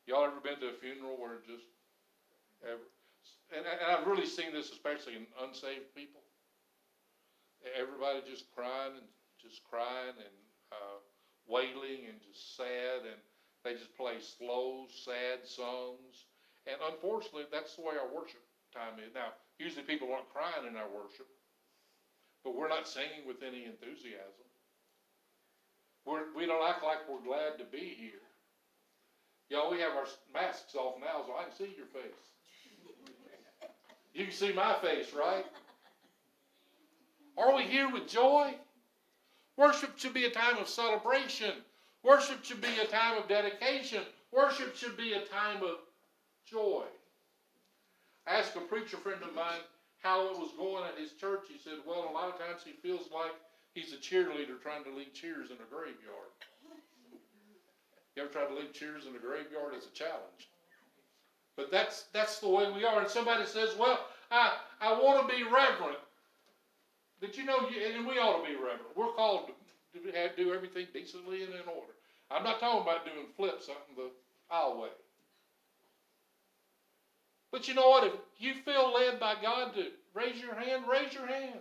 Y'all 0.04 0.28
ever 0.28 0.40
been 0.44 0.60
to 0.60 0.76
a 0.76 0.76
funeral 0.76 1.16
where 1.16 1.40
just, 1.48 1.64
ever, 2.62 2.84
and, 3.56 3.64
and 3.64 3.88
I've 3.88 4.06
really 4.06 4.26
seen 4.26 4.52
this 4.52 4.70
especially 4.70 5.16
in 5.16 5.26
unsaved 5.40 5.94
people. 5.96 6.20
Everybody 7.76 8.20
just 8.28 8.44
crying 8.54 8.96
and 8.96 9.08
just 9.40 9.64
crying 9.64 10.16
and 10.16 10.36
uh, 10.72 10.98
wailing 11.48 12.08
and 12.08 12.20
just 12.20 12.56
sad, 12.56 13.08
and 13.08 13.20
they 13.64 13.74
just 13.74 13.96
play 13.96 14.20
slow, 14.20 14.86
sad 15.04 15.44
songs. 15.44 16.28
And 16.66 16.76
unfortunately, 16.92 17.48
that's 17.50 17.76
the 17.76 17.82
way 17.82 17.94
our 17.96 18.08
worship 18.08 18.42
time 18.72 19.00
is. 19.00 19.14
Now, 19.14 19.32
usually 19.58 19.84
people 19.84 20.12
aren't 20.12 20.32
crying 20.32 20.68
in 20.68 20.76
our 20.76 20.88
worship, 20.88 21.26
but 22.44 22.54
we're 22.54 22.68
not 22.68 22.88
singing 22.88 23.26
with 23.26 23.42
any 23.42 23.64
enthusiasm. 23.64 24.48
We're, 26.04 26.32
we 26.36 26.46
don't 26.46 26.66
act 26.68 26.84
like 26.84 27.08
we're 27.08 27.24
glad 27.24 27.58
to 27.58 27.64
be 27.64 27.96
here. 27.98 28.24
Y'all, 29.48 29.70
we 29.70 29.80
have 29.80 29.92
our 29.92 30.06
masks 30.32 30.74
off 30.74 30.94
now, 31.00 31.24
so 31.26 31.34
I 31.34 31.44
can 31.44 31.52
see 31.56 31.74
your 31.76 31.86
face. 31.86 32.14
You 34.14 34.24
can 34.24 34.32
see 34.32 34.52
my 34.52 34.74
face, 34.80 35.12
right? 35.12 35.44
Are 37.36 37.54
we 37.54 37.62
here 37.62 37.90
with 37.90 38.08
joy? 38.08 38.54
Worship 39.56 39.98
should 39.98 40.14
be 40.14 40.24
a 40.24 40.30
time 40.30 40.58
of 40.58 40.68
celebration. 40.68 41.52
Worship 42.02 42.44
should 42.44 42.60
be 42.60 42.78
a 42.82 42.86
time 42.86 43.18
of 43.18 43.28
dedication. 43.28 44.02
Worship 44.32 44.76
should 44.76 44.96
be 44.96 45.12
a 45.12 45.20
time 45.26 45.62
of 45.62 45.78
joy. 46.50 46.84
I 48.26 48.38
asked 48.38 48.56
a 48.56 48.60
preacher 48.60 48.96
friend 48.96 49.22
of 49.22 49.34
mine 49.34 49.62
how 50.02 50.26
it 50.28 50.38
was 50.38 50.52
going 50.56 50.84
at 50.84 50.98
his 50.98 51.12
church. 51.12 51.44
He 51.48 51.58
said, 51.58 51.78
Well, 51.86 52.08
a 52.10 52.12
lot 52.12 52.28
of 52.28 52.38
times 52.38 52.62
he 52.64 52.72
feels 52.72 53.08
like 53.12 53.32
he's 53.74 53.92
a 53.92 53.96
cheerleader 53.96 54.60
trying 54.60 54.84
to 54.84 54.90
lead 54.90 55.14
cheers 55.14 55.50
in 55.50 55.56
a 55.56 55.70
graveyard. 55.70 56.32
You 58.16 58.22
ever 58.22 58.32
tried 58.32 58.48
to 58.48 58.54
lead 58.54 58.74
cheers 58.74 59.06
in 59.06 59.14
a 59.14 59.18
graveyard? 59.18 59.74
It's 59.74 59.86
a 59.86 59.92
challenge. 59.94 60.50
But 61.56 61.70
that's 61.70 62.04
that's 62.12 62.38
the 62.40 62.48
way 62.48 62.70
we 62.70 62.84
are. 62.84 63.00
And 63.00 63.10
somebody 63.10 63.46
says, 63.46 63.70
Well, 63.78 63.98
I, 64.30 64.54
I 64.80 64.92
want 64.92 65.28
to 65.28 65.34
be 65.34 65.42
reverent. 65.44 65.98
Did 67.20 67.36
you 67.36 67.44
know, 67.44 67.68
you, 67.68 67.82
and 67.94 68.06
we 68.06 68.14
ought 68.14 68.40
to 68.40 68.48
be 68.48 68.56
reverent. 68.56 68.96
We're 68.96 69.12
called 69.12 69.50
to 69.92 70.36
do, 70.36 70.54
everything 70.54 70.86
decently 70.92 71.42
and 71.42 71.52
in 71.52 71.68
order. 71.68 71.92
I'm 72.30 72.44
not 72.44 72.60
talking 72.60 72.82
about 72.82 73.04
doing 73.04 73.26
flips 73.36 73.66
something 73.66 73.96
the 73.96 74.10
aisle 74.50 74.80
way. 74.80 74.88
But 77.52 77.66
you 77.66 77.74
know 77.74 77.88
what? 77.88 78.04
If 78.04 78.12
you 78.38 78.54
feel 78.54 78.92
led 78.94 79.18
by 79.18 79.34
God 79.42 79.74
to 79.74 79.86
raise 80.14 80.40
your 80.40 80.54
hand, 80.54 80.84
raise 80.90 81.12
your 81.12 81.26
hands. 81.26 81.56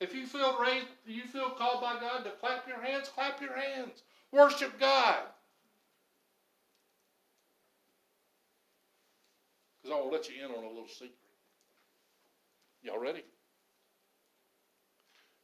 If 0.00 0.14
you 0.14 0.26
feel 0.26 0.58
raised, 0.58 0.86
you 1.06 1.24
feel 1.24 1.50
called 1.50 1.82
by 1.82 2.00
God 2.00 2.24
to 2.24 2.30
clap 2.40 2.66
your 2.66 2.80
hands, 2.80 3.08
clap 3.08 3.40
your 3.40 3.54
hands. 3.56 4.02
Worship 4.32 4.78
God. 4.80 5.18
Because 9.82 9.96
I'll 9.96 10.10
let 10.10 10.28
you 10.28 10.44
in 10.44 10.50
on 10.50 10.64
a 10.64 10.68
little 10.68 10.88
secret. 10.88 11.12
Y'all 12.82 12.98
ready? 12.98 13.22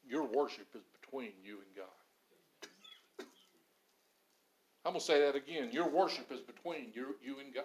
Your 0.09 0.25
worship 0.25 0.69
is 0.75 0.83
between 1.03 1.33
you 1.45 1.59
and 1.59 1.77
God. 1.77 2.66
I'm 4.85 4.92
going 4.92 5.01
to 5.01 5.05
say 5.05 5.21
that 5.21 5.35
again. 5.35 5.71
Your 5.73 5.88
worship 5.88 6.31
is 6.33 6.40
between 6.40 6.92
you, 6.95 7.16
you 7.23 7.40
and 7.45 7.53
God. 7.53 7.64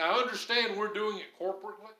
Now, 0.00 0.18
understand 0.18 0.78
we're 0.78 0.94
doing 0.94 1.18
it 1.18 1.26
corporately. 1.38 1.92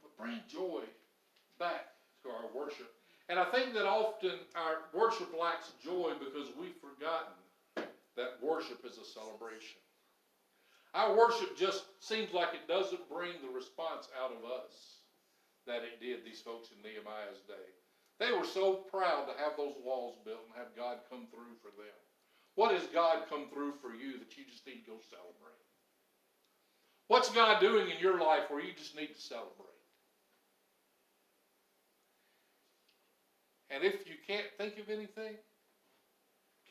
But 0.00 0.16
bring 0.16 0.38
joy 0.48 0.82
back 1.58 1.88
to 2.22 2.28
our 2.28 2.46
worship. 2.54 2.94
And 3.28 3.36
I 3.36 3.46
think 3.46 3.74
that 3.74 3.86
often 3.86 4.30
our 4.54 4.86
worship 4.96 5.34
lacks 5.36 5.72
joy 5.82 6.12
because 6.20 6.50
we've 6.56 6.76
forgotten 6.76 7.34
that 8.14 8.38
worship 8.40 8.86
is 8.86 8.96
a 8.98 9.04
celebration. 9.04 9.82
Our 10.94 11.16
worship 11.16 11.58
just 11.58 11.86
seems 11.98 12.32
like 12.32 12.54
it 12.54 12.68
doesn't 12.68 13.10
bring 13.10 13.32
the 13.42 13.52
response 13.52 14.06
out 14.22 14.30
of 14.30 14.48
us 14.48 15.02
that 15.66 15.82
it 15.82 16.00
did 16.00 16.24
these 16.24 16.40
folks 16.40 16.68
in 16.70 16.80
Nehemiah's 16.80 17.42
day. 17.48 17.74
They 18.20 18.30
were 18.30 18.46
so 18.46 18.74
proud 18.74 19.26
to 19.26 19.42
have 19.42 19.56
those 19.56 19.74
walls 19.84 20.14
built 20.24 20.46
and 20.46 20.54
have 20.56 20.76
God 20.76 20.98
come 21.10 21.26
through 21.32 21.58
for 21.60 21.74
them. 21.76 22.03
What 22.54 22.72
has 22.72 22.84
God 22.86 23.24
come 23.28 23.46
through 23.52 23.72
for 23.82 23.94
you 23.94 24.18
that 24.18 24.36
you 24.36 24.44
just 24.50 24.66
need 24.66 24.84
to 24.84 24.90
go 24.90 24.96
celebrate? 25.10 25.54
What's 27.08 27.30
God 27.30 27.60
doing 27.60 27.90
in 27.90 27.98
your 28.00 28.18
life 28.20 28.44
where 28.48 28.60
you 28.60 28.72
just 28.76 28.96
need 28.96 29.14
to 29.14 29.20
celebrate? 29.20 29.68
And 33.70 33.82
if 33.82 34.06
you 34.06 34.14
can't 34.26 34.46
think 34.56 34.78
of 34.78 34.88
anything, 34.88 35.34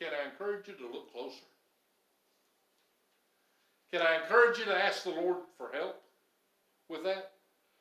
can 0.00 0.08
I 0.08 0.30
encourage 0.30 0.68
you 0.68 0.74
to 0.74 0.92
look 0.92 1.12
closer? 1.12 1.44
Can 3.92 4.02
I 4.02 4.22
encourage 4.22 4.58
you 4.58 4.64
to 4.64 4.76
ask 4.76 5.04
the 5.04 5.10
Lord 5.10 5.36
for 5.56 5.70
help 5.72 6.02
with 6.88 7.04
that? 7.04 7.32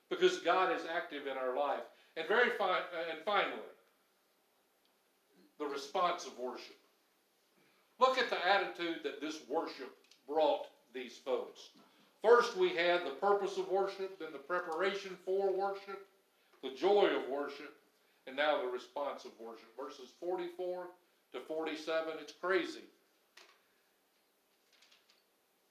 Because 0.09 0.39
God 0.39 0.75
is 0.75 0.83
active 0.93 1.25
in 1.25 1.37
our 1.37 1.57
life. 1.57 1.81
And 2.17 2.27
very 2.27 2.51
fi- 2.51 2.69
uh, 2.69 3.11
and 3.11 3.19
finally, 3.25 3.57
the 5.57 5.65
response 5.65 6.27
of 6.27 6.37
worship. 6.37 6.75
Look 7.99 8.17
at 8.17 8.29
the 8.29 8.47
attitude 8.47 8.99
that 9.03 9.21
this 9.21 9.39
worship 9.47 9.95
brought 10.27 10.67
these 10.93 11.17
folks. 11.17 11.69
First, 12.23 12.55
we 12.57 12.69
had 12.69 13.05
the 13.05 13.11
purpose 13.11 13.57
of 13.57 13.69
worship, 13.69 14.19
then 14.19 14.31
the 14.31 14.39
preparation 14.39 15.17
for 15.25 15.51
worship, 15.51 16.07
the 16.61 16.71
joy 16.71 17.07
of 17.07 17.29
worship, 17.29 17.75
and 18.27 18.35
now 18.35 18.61
the 18.61 18.67
response 18.67 19.25
of 19.25 19.31
worship. 19.39 19.67
Verses 19.77 20.09
44 20.19 20.87
to 21.33 21.39
47, 21.41 22.13
it's 22.21 22.33
crazy. 22.33 22.83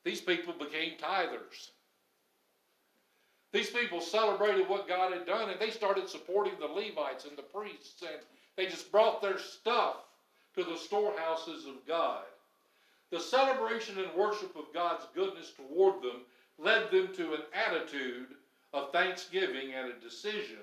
These 0.05 0.21
people 0.21 0.53
became 0.53 0.99
tithers. 0.99 1.71
These 3.53 3.71
people 3.71 4.01
celebrated 4.01 4.69
what 4.69 4.89
God 4.89 5.13
had 5.13 5.27
done 5.27 5.51
and 5.51 5.61
they 5.61 5.71
started 5.71 6.09
supporting 6.09 6.55
the 6.59 6.67
Levites 6.67 7.27
and 7.27 7.37
the 7.37 7.43
priests 7.43 8.03
and 8.03 8.21
they 8.57 8.67
just 8.67 8.91
brought 8.91 9.23
their 9.23 9.39
stuff 9.39 9.97
to 10.55 10.65
the 10.65 10.77
storehouses 10.77 11.67
of 11.67 11.87
God. 11.87 12.25
The 13.11 13.21
celebration 13.21 13.99
and 13.99 14.15
worship 14.17 14.57
of 14.57 14.73
God's 14.73 15.07
goodness 15.15 15.53
toward 15.53 16.03
them 16.03 16.23
led 16.59 16.91
them 16.91 17.15
to 17.15 17.35
an 17.35 17.43
attitude 17.55 18.29
of 18.73 18.93
thanksgiving 18.93 19.75
and 19.75 19.93
a 19.93 20.01
decision 20.01 20.59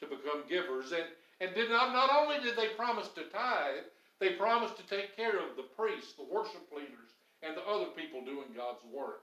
to 0.00 0.06
become 0.06 0.44
givers. 0.48 0.92
And, 0.92 1.04
and 1.40 1.54
did 1.54 1.70
not, 1.70 1.92
not 1.92 2.10
only 2.16 2.42
did 2.42 2.56
they 2.56 2.68
promise 2.68 3.08
to 3.08 3.24
tithe, 3.24 3.84
they 4.18 4.30
promised 4.30 4.76
to 4.76 4.86
take 4.86 5.16
care 5.16 5.38
of 5.38 5.56
the 5.56 5.62
priests, 5.62 6.14
the 6.14 6.24
worship 6.24 6.66
leaders, 6.74 7.12
and 7.42 7.56
the 7.56 7.66
other 7.66 7.86
people 7.96 8.24
doing 8.24 8.48
God's 8.56 8.82
work. 8.90 9.22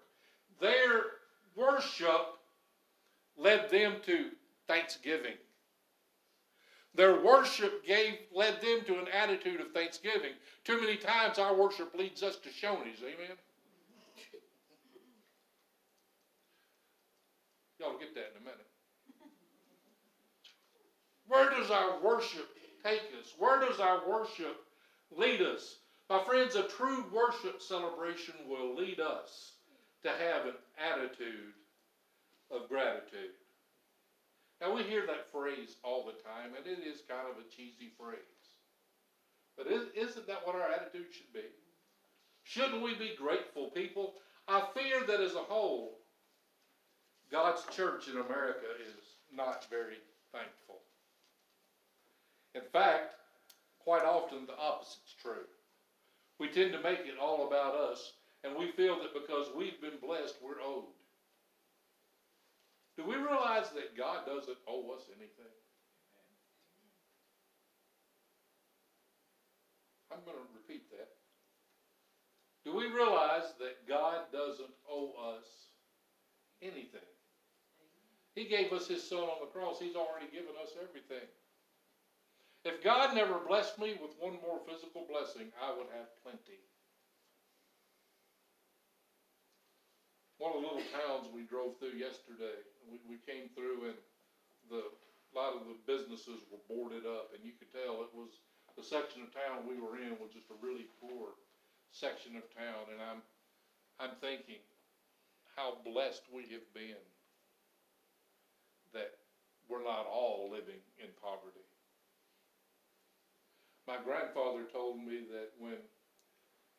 Their 0.61 1.01
worship 1.55 2.37
led 3.37 3.71
them 3.71 3.95
to 4.05 4.29
thanksgiving. 4.67 5.33
Their 6.95 7.23
worship 7.23 7.86
gave 7.86 8.19
led 8.34 8.62
them 8.62 8.82
to 8.86 8.99
an 8.99 9.08
attitude 9.08 9.60
of 9.62 9.71
thanksgiving. 9.71 10.34
Too 10.63 10.79
many 10.79 10.95
times 10.95 11.39
our 11.39 11.56
worship 11.56 11.95
leads 11.95 12.21
us 12.21 12.36
to 12.38 12.49
Shoney's, 12.49 13.01
amen? 13.01 13.38
Y'all 17.79 17.97
get 17.97 18.13
that 18.13 18.32
in 18.36 18.41
a 18.41 18.45
minute. 18.45 18.67
Where 21.27 21.49
does 21.49 21.71
our 21.71 21.99
worship 22.01 22.47
take 22.84 23.01
us? 23.19 23.34
Where 23.38 23.60
does 23.60 23.79
our 23.79 24.08
worship 24.08 24.58
lead 25.12 25.41
us? 25.41 25.77
My 26.10 26.23
friends, 26.23 26.56
a 26.56 26.63
true 26.63 27.06
worship 27.12 27.62
celebration 27.62 28.36
will 28.47 28.75
lead 28.75 28.99
us 28.99 29.53
to 30.03 30.10
have 30.10 30.45
an 30.45 30.53
attitude 30.77 31.53
of 32.51 32.69
gratitude. 32.69 33.32
Now, 34.63 34.73
we 34.73 34.84
hear 34.84 35.06
that 35.08 35.30
phrase 35.30 35.76
all 35.84 36.06
the 36.06 36.13
time, 36.23 36.56
and 36.56 36.65
it 36.65 36.88
is 36.88 37.02
kind 37.10 37.28
of 37.30 37.36
a 37.36 37.49
cheesy 37.49 37.91
phrase. 37.99 38.17
But 39.58 39.67
isn't 39.67 40.28
that 40.28 40.47
what 40.47 40.56
our 40.56 40.71
attitude 40.71 41.08
should 41.12 41.34
be? 41.34 41.43
Shouldn't 42.43 42.82
we 42.82 42.95
be 42.95 43.13
grateful 43.17 43.71
people? 43.71 44.13
I 44.47 44.63
fear 44.73 45.04
that 45.06 45.19
as 45.19 45.34
a 45.36 45.39
whole, 45.39 45.99
God's 47.30 47.63
church 47.76 48.08
in 48.08 48.13
America 48.13 48.67
is 48.88 48.95
not 49.36 49.65
very 49.69 49.97
thankful. 50.32 50.80
In 52.56 52.62
fact, 52.71 53.15
quite 53.80 54.06
often 54.06 54.45
the 54.45 54.54
opposite's 54.54 55.13
true. 55.21 55.45
We 56.39 56.47
tend 56.47 56.71
to 56.71 56.82
make 56.82 56.99
it 56.99 57.19
all 57.21 57.47
about 57.47 57.76
us, 57.76 58.13
and 58.45 58.56
we 58.58 58.71
feel 58.71 58.95
that 58.99 59.13
because 59.13 59.47
we've 59.58 59.82
been 59.82 59.99
blessed, 60.02 60.36
we're 60.41 60.62
owed. 60.65 60.92
Do 62.97 63.06
we 63.08 63.15
realize 63.15 63.69
that 63.73 63.97
God 63.97 64.25
doesn't 64.25 64.58
owe 64.67 64.91
us 64.95 65.03
anything? 65.10 65.53
I'm 70.12 70.21
going 70.25 70.38
to 70.38 70.53
repeat 70.53 70.91
that. 70.91 71.10
Do 72.65 72.75
we 72.75 72.86
realize 72.88 73.53
that 73.60 73.88
God 73.89 74.29
doesn't 74.32 74.71
owe 74.89 75.36
us 75.36 75.45
anything? 76.62 77.10
He 78.36 78.45
gave 78.45 78.71
us 78.71 78.88
His 78.88 79.03
Son 79.03 79.19
on 79.19 79.41
the 79.41 79.51
cross. 79.51 79.79
He's 79.79 79.95
already 79.95 80.29
given 80.32 80.53
us 80.62 80.69
everything. 80.77 81.27
If 82.65 82.84
God 82.84 83.15
never 83.15 83.39
blessed 83.45 83.77
me 83.77 83.97
with 84.01 84.15
one 84.19 84.39
more 84.39 84.62
physical 84.69 85.06
blessing, 85.10 85.51
I 85.60 85.75
would 85.75 85.91
have 85.91 86.08
plenty. 86.23 86.62
One 90.38 90.56
of 90.56 90.62
the 90.62 90.67
little 90.67 90.88
towns 90.95 91.27
we 91.34 91.43
drove 91.43 91.77
through 91.79 91.99
yesterday, 91.99 92.56
we, 92.89 92.97
we 93.05 93.17
came 93.23 93.49
through 93.55 93.93
and 93.93 93.99
the 94.69 94.83
a 95.33 95.33
lot 95.33 95.57
of 95.57 95.65
the 95.65 95.77
businesses 95.89 96.45
were 96.53 96.61
boarded 96.69 97.09
up, 97.09 97.33
and 97.33 97.41
you 97.41 97.57
could 97.57 97.73
tell 97.73 98.05
it 98.05 98.13
was 98.13 98.37
the 98.77 98.85
section 98.85 99.25
of 99.25 99.33
town 99.33 99.65
we 99.65 99.81
were 99.81 99.97
in 99.97 100.13
was 100.21 100.29
just 100.29 100.49
a 100.53 100.57
really 100.61 100.85
poor 101.01 101.33
section 101.89 102.37
of 102.37 102.45
town, 102.53 102.85
and 102.93 103.01
I'm 103.01 103.21
I'm 103.97 104.13
thinking 104.21 104.61
how 105.57 105.77
blessed 105.85 106.21
we 106.33 106.49
have 106.53 106.65
been 106.73 107.01
that 108.93 109.17
we're 109.69 109.83
not 109.83 110.05
all 110.05 110.49
living 110.53 110.81
in 111.01 111.09
poverty. 111.21 111.65
My 113.87 113.97
grandfather 114.01 114.65
told 114.71 115.01
me 115.01 115.25
that 115.33 115.49
when 115.57 115.81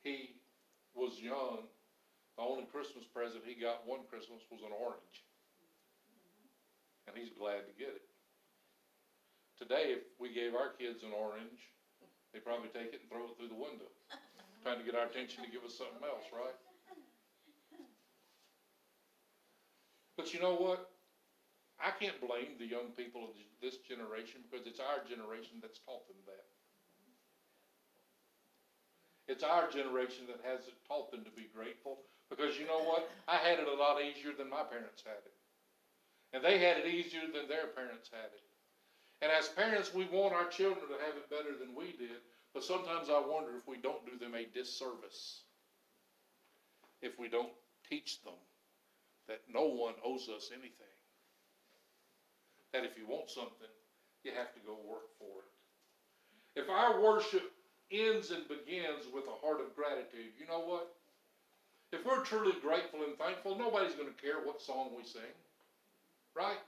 he 0.02 0.34
was 0.94 1.18
young, 1.18 1.66
the 2.38 2.42
only 2.42 2.64
Christmas 2.70 3.04
present 3.04 3.42
he 3.46 3.54
got 3.54 3.86
one 3.86 4.06
Christmas 4.10 4.42
was 4.50 4.62
an 4.62 4.74
orange 4.74 5.22
and 7.06 7.16
he's 7.16 7.32
glad 7.36 7.66
to 7.68 7.74
get 7.76 7.92
it. 7.92 8.06
Today, 9.58 9.94
if 9.94 10.02
we 10.18 10.34
gave 10.34 10.58
our 10.58 10.74
kids 10.74 11.06
an 11.06 11.14
orange, 11.14 11.70
they'd 12.32 12.44
probably 12.44 12.72
take 12.74 12.90
it 12.90 13.06
and 13.06 13.08
throw 13.08 13.30
it 13.30 13.38
through 13.38 13.52
the 13.52 13.58
window, 13.58 13.86
trying 14.66 14.82
to 14.82 14.86
get 14.86 14.98
our 14.98 15.06
attention 15.06 15.46
to 15.46 15.50
give 15.50 15.62
us 15.62 15.78
something 15.78 16.02
else, 16.02 16.26
right? 16.34 16.58
But 20.16 20.34
you 20.34 20.40
know 20.40 20.54
what? 20.54 20.90
I 21.78 21.90
can't 21.90 22.18
blame 22.22 22.54
the 22.58 22.66
young 22.66 22.94
people 22.96 23.26
of 23.26 23.34
this 23.60 23.82
generation 23.82 24.42
because 24.46 24.66
it's 24.66 24.78
our 24.78 25.02
generation 25.06 25.58
that's 25.60 25.82
taught 25.82 26.06
them 26.06 26.18
that. 26.26 26.46
It's 29.26 29.42
our 29.42 29.70
generation 29.70 30.28
that 30.28 30.44
has 30.44 30.60
taught 30.86 31.10
them 31.10 31.24
to 31.24 31.32
be 31.34 31.48
grateful 31.54 32.04
because 32.30 32.58
you 32.58 32.66
know 32.66 32.82
what? 32.84 33.08
I 33.26 33.36
had 33.36 33.58
it 33.58 33.68
a 33.68 33.74
lot 33.74 34.00
easier 34.02 34.32
than 34.36 34.50
my 34.50 34.62
parents 34.62 35.02
had 35.04 35.18
it. 35.24 35.34
And 36.34 36.42
they 36.42 36.58
had 36.58 36.78
it 36.78 36.86
easier 36.86 37.22
than 37.32 37.46
their 37.46 37.68
parents 37.68 38.10
had 38.10 38.34
it. 38.34 38.42
And 39.22 39.30
as 39.30 39.48
parents, 39.48 39.94
we 39.94 40.04
want 40.06 40.34
our 40.34 40.48
children 40.48 40.84
to 40.88 41.04
have 41.06 41.16
it 41.16 41.30
better 41.30 41.56
than 41.56 41.74
we 41.74 41.92
did, 41.96 42.18
but 42.52 42.64
sometimes 42.64 43.08
I 43.08 43.22
wonder 43.22 43.56
if 43.56 43.68
we 43.68 43.76
don't 43.78 44.04
do 44.04 44.18
them 44.18 44.34
a 44.34 44.44
disservice. 44.44 45.42
If 47.00 47.18
we 47.20 47.28
don't 47.28 47.52
teach 47.88 48.20
them 48.24 48.34
that 49.28 49.40
no 49.52 49.62
one 49.62 49.94
owes 50.04 50.28
us 50.28 50.50
anything. 50.52 50.94
That 52.72 52.84
if 52.84 52.98
you 52.98 53.06
want 53.06 53.30
something, 53.30 53.70
you 54.24 54.32
have 54.36 54.52
to 54.54 54.60
go 54.66 54.76
work 54.84 55.08
for 55.18 55.46
it. 55.46 56.60
If 56.60 56.68
our 56.68 57.00
worship 57.00 57.52
ends 57.92 58.30
and 58.30 58.48
begins 58.48 59.06
with 59.14 59.24
a 59.24 59.46
heart 59.46 59.60
of 59.60 59.76
gratitude, 59.76 60.34
you 60.38 60.46
know 60.46 60.60
what? 60.60 60.92
If 61.92 62.04
we're 62.04 62.24
truly 62.24 62.58
grateful 62.60 63.04
and 63.04 63.16
thankful, 63.16 63.56
nobody's 63.56 63.94
going 63.94 64.12
to 64.12 64.22
care 64.22 64.42
what 64.44 64.60
song 64.60 64.90
we 64.96 65.04
sing. 65.04 65.22
Right? 66.36 66.58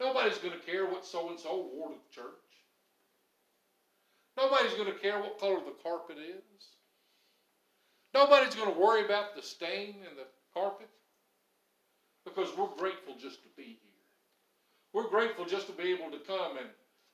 Nobody's 0.00 0.38
going 0.38 0.52
to 0.52 0.64
care 0.64 0.86
what 0.86 1.04
so 1.04 1.28
and 1.30 1.38
so 1.38 1.68
wore 1.72 1.88
to 1.88 1.94
the 1.94 2.14
church. 2.14 2.34
Nobody's 4.36 4.74
going 4.74 4.92
to 4.92 4.98
care 4.98 5.18
what 5.18 5.40
color 5.40 5.58
the 5.58 5.74
carpet 5.82 6.16
is. 6.18 6.64
Nobody's 8.14 8.54
going 8.54 8.72
to 8.72 8.78
worry 8.78 9.04
about 9.04 9.34
the 9.34 9.42
stain 9.42 9.96
in 10.08 10.16
the 10.16 10.26
carpet 10.54 10.88
because 12.24 12.56
we're 12.56 12.74
grateful 12.76 13.14
just 13.20 13.42
to 13.42 13.48
be 13.56 13.64
here. 13.64 13.98
We're 14.92 15.10
grateful 15.10 15.44
just 15.44 15.66
to 15.66 15.72
be 15.72 15.92
able 15.92 16.10
to 16.10 16.24
come 16.24 16.56
and 16.56 16.68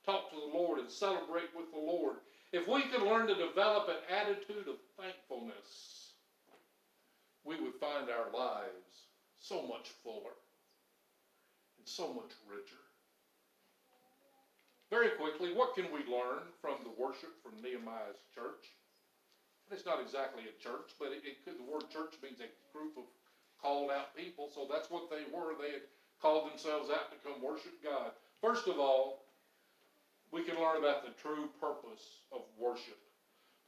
talk 0.05 0.29
to 0.29 0.35
the 0.35 0.57
Lord 0.57 0.79
and 0.79 0.89
celebrate 0.89 1.49
with 1.57 1.71
the 1.71 1.79
Lord. 1.79 2.17
If 2.53 2.67
we 2.67 2.83
could 2.83 3.01
learn 3.01 3.27
to 3.27 3.35
develop 3.35 3.89
an 3.89 3.97
attitude 4.09 4.67
of 4.67 4.75
thankfulness, 4.97 6.13
we 7.43 7.59
would 7.59 7.73
find 7.81 8.09
our 8.09 8.31
lives 8.31 9.04
so 9.45 9.61
much 9.61 9.93
fuller 10.01 10.33
and 11.77 11.85
so 11.85 12.09
much 12.09 12.33
richer. 12.49 12.81
Very 14.89 15.13
quickly, 15.21 15.53
what 15.53 15.75
can 15.77 15.85
we 15.93 16.01
learn 16.09 16.49
from 16.61 16.81
the 16.81 16.93
worship 16.97 17.29
from 17.45 17.61
Nehemiah's 17.61 18.21
church? 18.33 18.73
It's 19.69 19.85
not 19.85 20.01
exactly 20.01 20.49
a 20.49 20.61
church, 20.61 20.93
but 20.97 21.09
it, 21.13 21.21
it 21.25 21.45
could, 21.45 21.57
the 21.57 21.69
word 21.69 21.89
church 21.89 22.13
means 22.21 22.41
a 22.41 22.49
group 22.73 22.97
of 22.97 23.05
called 23.61 23.89
out 23.89 24.15
people, 24.17 24.49
so 24.53 24.65
that's 24.69 24.89
what 24.89 25.09
they 25.09 25.25
were. 25.33 25.57
They 25.57 25.73
had 25.73 25.89
called 26.21 26.49
themselves 26.49 26.89
out 26.89 27.09
to 27.09 27.17
come 27.21 27.41
worship 27.41 27.73
God. 27.83 28.13
First 28.41 28.67
of 28.67 28.79
all, 28.79 29.25
we 30.31 30.43
can 30.43 30.57
learn 30.57 30.77
about 30.77 31.05
the 31.05 31.13
true 31.21 31.49
purpose 31.61 32.25
of 32.31 32.41
worship. 32.57 32.97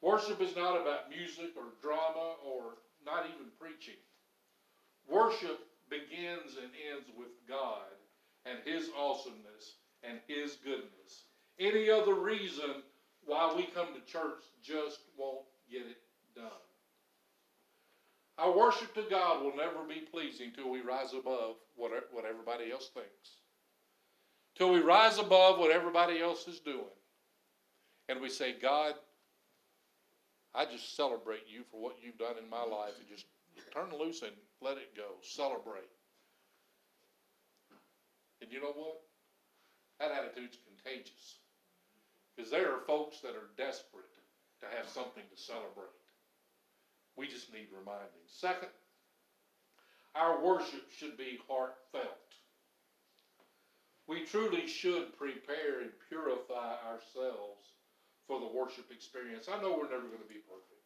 Worship 0.02 0.42
is 0.42 0.56
not 0.56 0.80
about 0.80 1.10
music 1.10 1.58
or 1.58 1.74
drama 1.82 2.38
or 2.46 2.78
not 3.06 3.26
even 3.26 3.50
preaching. 3.58 3.98
Worship 5.10 5.60
begins 5.90 6.58
and 6.62 6.72
ends 6.94 7.10
with 7.18 7.30
God 7.50 7.84
and 8.46 8.60
His 8.66 8.90
awesomeness 8.98 9.76
and 10.04 10.20
His 10.28 10.58
goodness. 10.64 11.26
Any 11.60 11.90
other 11.90 12.16
reason 12.16 12.84
why 13.26 13.54
we 13.56 13.64
come 13.76 13.88
to 13.94 14.12
church 14.12 14.44
just 14.64 15.00
won't 15.18 15.46
get 15.72 15.82
it 15.82 15.98
done. 16.36 16.46
Our 18.38 18.58
worship 18.58 18.94
to 18.96 19.04
God 19.10 19.44
will 19.44 19.56
never 19.56 19.84
be 19.88 20.02
pleasing 20.12 20.52
till 20.56 20.70
we 20.72 20.82
rise 20.82 21.14
above 21.14 21.56
what, 21.76 21.92
what 22.12 22.26
everybody 22.26 22.72
else 22.72 22.90
thinks. 22.94 23.38
till 24.56 24.72
we 24.72 24.80
rise 24.80 25.20
above 25.20 25.60
what 25.60 25.72
everybody 25.72 26.22
else 26.22 26.48
is 26.48 26.60
doing. 26.60 26.86
And 28.10 28.22
we 28.22 28.30
say, 28.30 28.56
God, 28.62 28.94
I 30.56 30.66
just 30.66 30.96
celebrate 30.96 31.44
you 31.48 31.64
for 31.72 31.82
what 31.82 31.98
you've 32.04 32.18
done 32.18 32.38
in 32.44 32.50
my 32.50 32.64
life 32.64 32.94
and 33.00 33.08
just 33.08 33.26
turn 33.74 33.92
loose 33.98 34.22
and 34.22 34.34
let 34.62 34.78
it 34.78 34.96
go. 34.96 35.20
Celebrate. 35.22 35.90
And 38.42 38.52
you 38.52 38.62
know 38.62 38.74
what? 38.76 39.02
That 40.00 40.12
attitude's 40.12 40.58
contagious. 40.66 41.40
Because 42.36 42.52
there 42.52 42.72
are 42.72 42.86
folks 42.86 43.20
that 43.22 43.34
are 43.34 43.50
desperate 43.58 44.14
to 44.62 44.68
have 44.78 44.88
something 44.88 45.24
to 45.24 45.42
celebrate. 45.42 45.90
We 47.16 47.28
just 47.28 47.52
need 47.52 47.68
reminding. 47.74 48.26
Second, 48.28 48.70
our 50.14 50.44
worship 50.44 50.86
should 50.96 51.18
be 51.18 51.40
heartfelt. 51.50 52.06
We 54.08 54.24
truly 54.26 54.68
should 54.68 55.18
prepare 55.18 55.82
and 55.82 55.92
purify 56.10 56.78
ourselves 56.86 57.74
for 58.28 58.40
the 58.40 58.48
worship 58.48 58.92
experience. 58.92 59.50
I 59.52 59.62
know 59.62 59.72
we're 59.72 59.90
never 59.90 60.08
going 60.08 60.24
to 60.24 60.30
be 60.30 60.46
perfect. 60.46 60.78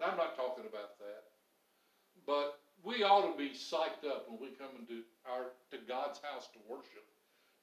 I'm 0.00 0.16
not 0.16 0.36
talking 0.36 0.64
about 0.68 0.98
that. 0.98 1.25
But 2.26 2.58
we 2.82 3.02
ought 3.02 3.30
to 3.30 3.38
be 3.38 3.50
psyched 3.50 4.06
up 4.08 4.28
when 4.28 4.40
we 4.40 4.56
come 4.56 4.70
into 4.78 5.02
our 5.24 5.46
to 5.70 5.78
God's 5.88 6.20
house 6.20 6.48
to 6.52 6.58
worship, 6.68 7.04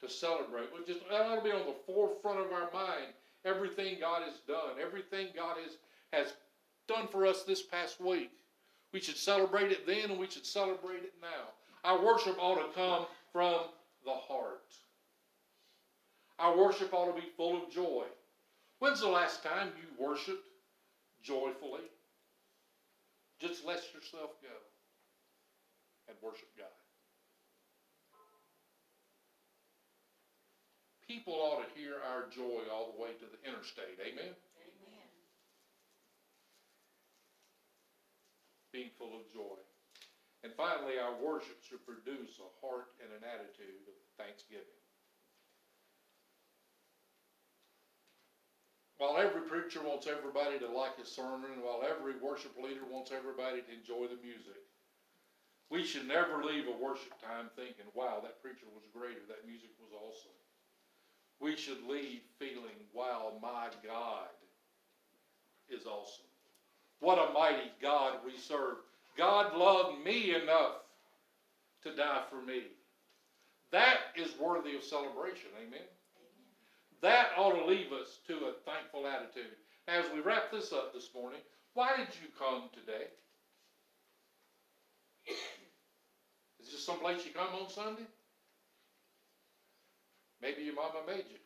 to 0.02 0.10
celebrate. 0.10 0.70
We 0.74 0.86
just 0.86 1.08
that 1.10 1.22
ought 1.22 1.38
to 1.38 1.44
be 1.44 1.52
on 1.52 1.66
the 1.66 1.76
forefront 1.86 2.40
of 2.40 2.52
our 2.52 2.72
mind. 2.74 3.14
Everything 3.46 3.98
God 4.00 4.22
has 4.24 4.40
done, 4.48 4.80
everything 4.82 5.28
God 5.36 5.58
has 5.62 5.78
has 6.14 6.34
done 6.88 7.08
for 7.08 7.26
us 7.26 7.44
this 7.44 7.62
past 7.62 8.00
week. 8.00 8.32
We 8.94 9.00
should 9.00 9.18
celebrate 9.18 9.72
it 9.72 9.86
then 9.88 10.12
and 10.12 10.20
we 10.20 10.30
should 10.30 10.46
celebrate 10.46 11.04
it 11.04 11.14
now. 11.22 11.50
Our 11.84 12.04
worship 12.04 12.38
ought 12.40 12.56
to 12.56 12.74
come 12.74 13.06
from 13.32 13.62
the 14.06 14.12
heart. 14.12 14.62
Our 16.40 16.58
worship 16.58 16.94
ought 16.94 17.14
to 17.14 17.22
be 17.22 17.28
full 17.36 17.64
of 17.64 17.72
joy. 17.72 18.06
When's 18.80 19.02
the 19.02 19.08
last 19.08 19.44
time 19.44 19.70
you 19.78 20.06
worshiped 20.06 20.48
joyfully? 21.22 21.82
Just 23.44 23.68
let 23.68 23.84
yourself 23.92 24.40
go 24.40 24.56
and 26.08 26.16
worship 26.24 26.48
God. 26.56 26.72
People 31.04 31.36
ought 31.36 31.60
to 31.60 31.68
hear 31.76 32.00
our 32.08 32.32
joy 32.32 32.64
all 32.72 32.96
the 32.96 33.04
way 33.04 33.12
to 33.20 33.28
the 33.28 33.36
interstate. 33.44 34.00
Amen? 34.00 34.32
Amen. 34.32 35.12
Being 38.72 38.96
full 38.96 39.20
of 39.20 39.28
joy. 39.28 39.60
And 40.48 40.56
finally, 40.56 40.96
our 40.96 41.20
worship 41.20 41.60
should 41.68 41.84
produce 41.84 42.40
a 42.40 42.48
heart 42.64 42.96
and 43.04 43.12
an 43.12 43.28
attitude 43.28 43.84
of 43.92 43.96
thanksgiving. 44.16 44.83
While 49.04 49.18
every 49.18 49.42
preacher 49.42 49.84
wants 49.84 50.08
everybody 50.08 50.58
to 50.60 50.72
like 50.72 50.98
his 50.98 51.12
sermon, 51.12 51.60
while 51.62 51.84
every 51.84 52.14
worship 52.24 52.56
leader 52.56 52.88
wants 52.90 53.12
everybody 53.12 53.60
to 53.60 53.74
enjoy 53.76 54.08
the 54.08 54.24
music, 54.24 54.64
we 55.70 55.84
should 55.84 56.08
never 56.08 56.42
leave 56.42 56.68
a 56.70 56.82
worship 56.82 57.12
time 57.20 57.52
thinking, 57.58 57.84
wow, 57.94 58.22
that 58.24 58.42
preacher 58.42 58.66
was 58.74 58.88
great 58.94 59.18
or 59.18 59.28
that 59.28 59.46
music 59.46 59.72
was 59.82 59.92
awesome. 59.92 60.32
We 61.42 61.58
should 61.58 61.84
leave 61.84 62.22
feeling, 62.40 62.80
wow, 62.94 63.34
my 63.42 63.68
God 63.86 64.32
is 65.68 65.86
awesome. 65.86 66.32
What 67.02 67.20
a 67.20 67.34
mighty 67.34 67.72
God 67.82 68.20
we 68.26 68.38
serve. 68.38 68.78
God 69.18 69.54
loved 69.58 70.02
me 70.06 70.34
enough 70.34 70.80
to 71.84 71.94
die 71.94 72.24
for 72.30 72.42
me. 72.42 72.62
That 73.74 73.98
is 74.16 74.30
worthy 74.40 74.78
of 74.78 74.84
celebration. 74.84 75.50
Amen. 75.60 75.90
That 77.04 77.36
ought 77.38 77.52
to 77.52 77.66
leave 77.66 77.92
us 77.92 78.20
to 78.28 78.34
a 78.48 78.56
thankful 78.64 79.06
attitude. 79.06 79.52
As 79.90 80.06
we 80.16 80.22
wrap 80.22 80.50
this 80.54 80.72
up 80.72 80.94
this 80.94 81.10
morning, 81.14 81.42
why 81.74 81.98
did 81.98 82.08
you 82.24 82.32
come 82.40 82.70
today? 82.72 83.12
Is 86.62 86.72
this 86.72 86.86
someplace 86.86 87.26
you 87.26 87.34
come 87.34 87.52
on 87.62 87.70
Sunday? 87.70 88.08
Maybe 90.42 90.64
your 90.64 90.76
mama 90.76 91.04
made 91.06 91.26
you. 91.30 91.44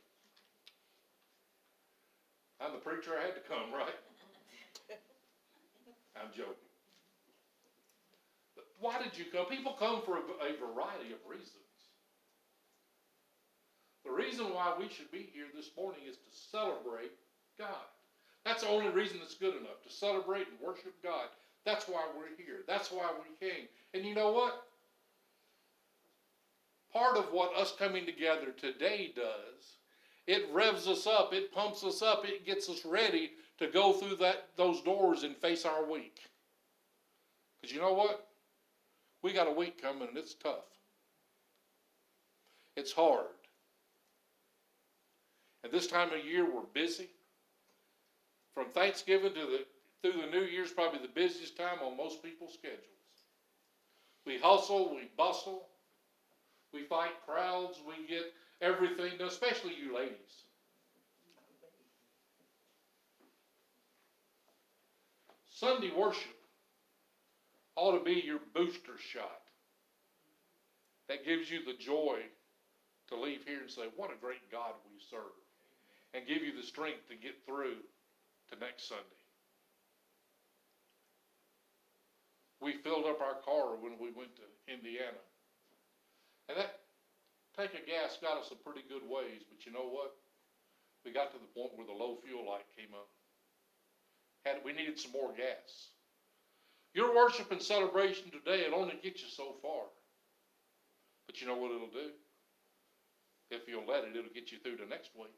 I'm 2.61 2.73
the 2.73 2.77
preacher, 2.77 3.17
I 3.19 3.25
had 3.25 3.33
to 3.33 3.41
come, 3.49 3.73
right? 3.73 3.97
I'm 6.15 6.29
joking. 6.37 6.69
But 8.55 8.65
why 8.79 9.01
did 9.01 9.17
you 9.17 9.25
come? 9.33 9.47
People 9.47 9.73
come 9.73 10.03
for 10.05 10.17
a, 10.17 10.53
a 10.53 10.53
variety 10.53 11.13
of 11.13 11.19
reasons. 11.27 11.66
The 14.07 14.13
reason 14.13 14.53
why 14.53 14.73
we 14.79 14.87
should 14.87 15.11
be 15.11 15.29
here 15.33 15.47
this 15.53 15.69
morning 15.77 16.01
is 16.07 16.15
to 16.15 16.49
celebrate 16.51 17.11
God. 17.59 17.67
That's 18.45 18.63
the 18.63 18.69
only 18.69 18.89
reason 18.89 19.17
that's 19.19 19.35
good 19.35 19.55
enough, 19.55 19.83
to 19.83 19.91
celebrate 19.91 20.47
and 20.47 20.59
worship 20.65 20.93
God. 21.03 21.25
That's 21.65 21.89
why 21.89 22.05
we're 22.15 22.35
here. 22.37 22.59
That's 22.67 22.89
why 22.89 23.11
we 23.17 23.47
came. 23.47 23.67
And 23.93 24.05
you 24.05 24.15
know 24.15 24.31
what? 24.31 24.63
Part 26.93 27.17
of 27.17 27.25
what 27.33 27.53
us 27.57 27.75
coming 27.77 28.05
together 28.05 28.53
today 28.57 29.11
does, 29.13 29.75
it 30.25 30.47
revs 30.53 30.87
us 30.87 31.05
up, 31.05 31.33
it 31.33 31.51
pumps 31.51 31.83
us 31.83 32.01
up, 32.01 32.23
it 32.25 32.45
gets 32.45 32.69
us 32.69 32.85
ready 32.85 33.31
to 33.59 33.67
go 33.67 33.91
through 33.91 34.15
that 34.17 34.47
those 34.55 34.81
doors 34.81 35.23
and 35.23 35.35
face 35.35 35.65
our 35.65 35.83
week. 35.83 36.21
Because 37.59 37.75
you 37.75 37.81
know 37.81 37.93
what? 37.93 38.27
We 39.21 39.33
got 39.33 39.47
a 39.47 39.51
week 39.51 39.81
coming 39.81 40.07
and 40.07 40.17
it's 40.17 40.35
tough. 40.35 40.65
It's 42.77 42.93
hard. 42.93 43.25
At 45.63 45.71
this 45.71 45.87
time 45.87 46.11
of 46.13 46.25
year, 46.25 46.45
we're 46.45 46.61
busy. 46.73 47.09
From 48.53 48.69
Thanksgiving 48.69 49.33
to 49.33 49.39
the 49.39 49.65
through 50.01 50.21
the 50.21 50.31
New 50.31 50.43
Year's, 50.43 50.71
probably 50.71 50.99
the 50.99 51.07
busiest 51.07 51.57
time 51.57 51.79
on 51.83 51.97
most 51.97 52.23
people's 52.23 52.53
schedules. 52.53 52.81
We 54.25 54.37
hustle, 54.37 54.93
we 54.93 55.09
bustle, 55.17 55.67
we 56.73 56.83
fight 56.83 57.11
crowds, 57.25 57.79
we 57.87 58.07
get 58.07 58.31
everything 58.61 59.17
done, 59.17 59.27
especially 59.27 59.73
you 59.75 59.95
ladies. 59.95 60.45
Sunday 65.49 65.91
worship 65.95 66.35
ought 67.75 67.97
to 67.97 68.03
be 68.03 68.21
your 68.23 68.39
booster 68.53 68.97
shot. 68.99 69.41
That 71.09 71.25
gives 71.25 71.49
you 71.49 71.65
the 71.65 71.73
joy 71.73 72.19
to 73.09 73.19
leave 73.19 73.43
here 73.45 73.61
and 73.61 73.71
say, 73.71 73.83
What 73.95 74.11
a 74.11 74.21
great 74.21 74.51
God 74.51 74.73
we 74.85 74.99
serve 75.09 75.46
and 76.13 76.27
give 76.27 76.43
you 76.43 76.55
the 76.55 76.65
strength 76.65 77.07
to 77.09 77.15
get 77.15 77.35
through 77.45 77.83
to 78.49 78.59
next 78.59 78.87
Sunday. 78.87 79.23
We 82.61 82.81
filled 82.81 83.05
up 83.05 83.21
our 83.21 83.37
car 83.45 83.77
when 83.77 83.99
we 83.99 84.09
went 84.15 84.33
to 84.37 84.47
Indiana. 84.71 85.21
And 86.49 86.57
that 86.57 86.79
tank 87.55 87.75
of 87.75 87.85
gas 87.85 88.17
got 88.21 88.39
us 88.39 88.51
a 88.51 88.55
pretty 88.55 88.81
good 88.89 89.03
ways, 89.05 89.43
but 89.45 89.65
you 89.65 89.71
know 89.71 89.87
what? 89.87 90.15
We 91.05 91.11
got 91.11 91.31
to 91.31 91.39
the 91.39 91.51
point 91.53 91.77
where 91.77 91.85
the 91.85 91.93
low 91.93 92.17
fuel 92.25 92.47
light 92.47 92.65
came 92.75 92.93
up. 92.95 93.07
Had 94.45 94.63
we 94.63 94.73
needed 94.73 94.99
some 94.99 95.11
more 95.11 95.31
gas. 95.35 95.91
Your 96.95 97.13
worship 97.13 97.51
and 97.51 97.61
celebration 97.61 98.31
today 98.31 98.65
will 98.67 98.79
only 98.79 98.97
get 99.03 99.21
you 99.21 99.27
so 99.29 99.55
far. 99.61 99.85
But 101.27 101.41
you 101.41 101.47
know 101.47 101.55
what 101.55 101.71
it'll 101.71 101.93
do? 101.93 102.15
If 103.51 103.67
you'll 103.67 103.85
let 103.85 104.03
it, 104.03 104.15
it'll 104.15 104.33
get 104.33 104.51
you 104.51 104.57
through 104.59 104.77
to 104.77 104.87
next 104.87 105.11
week 105.15 105.35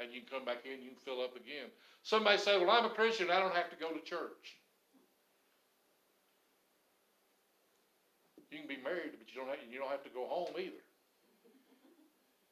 and 0.00 0.12
you 0.12 0.20
can 0.20 0.28
come 0.28 0.44
back 0.44 0.64
in, 0.64 0.82
you 0.82 0.90
can 0.90 1.02
fill 1.04 1.22
up 1.22 1.36
again. 1.36 1.72
Somebody 2.02 2.38
say, 2.38 2.58
Well, 2.58 2.70
I'm 2.70 2.84
a 2.84 2.90
Christian, 2.90 3.30
I 3.30 3.40
don't 3.40 3.54
have 3.54 3.70
to 3.70 3.76
go 3.76 3.90
to 3.90 4.00
church. 4.00 4.60
You 8.50 8.58
can 8.60 8.68
be 8.68 8.82
married, 8.82 9.12
but 9.18 9.28
you 9.28 9.40
don't 9.40 9.48
have, 9.50 9.58
you 9.68 9.78
don't 9.78 9.90
have 9.90 10.04
to 10.04 10.10
go 10.10 10.26
home 10.26 10.54
either. 10.58 10.84